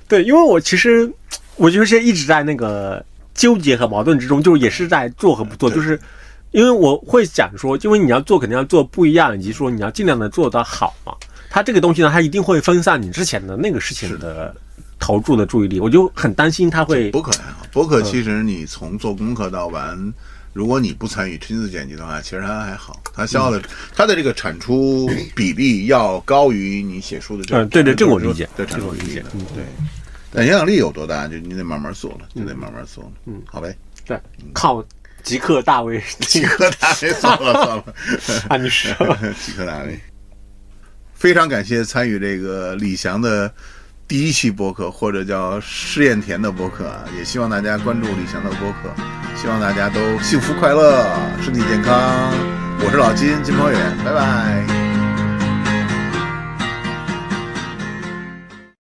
[0.09, 1.11] 对，因为我其实
[1.57, 5.99] 我就是一直在那个纠结和矛盾之中，就是也是在做和不做，就是
[6.51, 11.13] 因为我会想说，因为你要做肯定要做不一样，以及说你要尽量的做得好嘛。
[11.49, 14.53] 它这个东西呢，它一定会分散你之前的那个事情的
[15.05, 20.15] 投注的注意力，我就很担心他会博客还好，博客其实你从做功课到完，
[20.55, 23.63] 如果你不参与亲自剪辑的话，其实它还好，它消耗的
[23.95, 29.63] 它的这个产出比例要高于你写书的这嗯对对这个我理解对这个我理解，嗯对。
[30.33, 33.11] 但影响力有多大，就你得慢慢做了，就得慢慢做了。
[33.27, 33.77] 嗯，好呗，
[34.07, 34.19] 对
[34.55, 34.83] 靠
[35.23, 37.85] 极客大 V 极客大 V 算了算了，
[38.49, 38.91] 啊，你说。
[39.45, 40.01] 几颗大 V。
[41.15, 43.53] 非常感谢参与这个李翔的
[44.07, 48.95] 第一期播客，或者叫试验田的播客啊，也希望大家关注李翔的播客，
[49.35, 51.05] 希望大家都幸福快乐，
[51.43, 51.95] 身体健康。
[52.81, 54.84] 我是老金金鹏远，拜拜。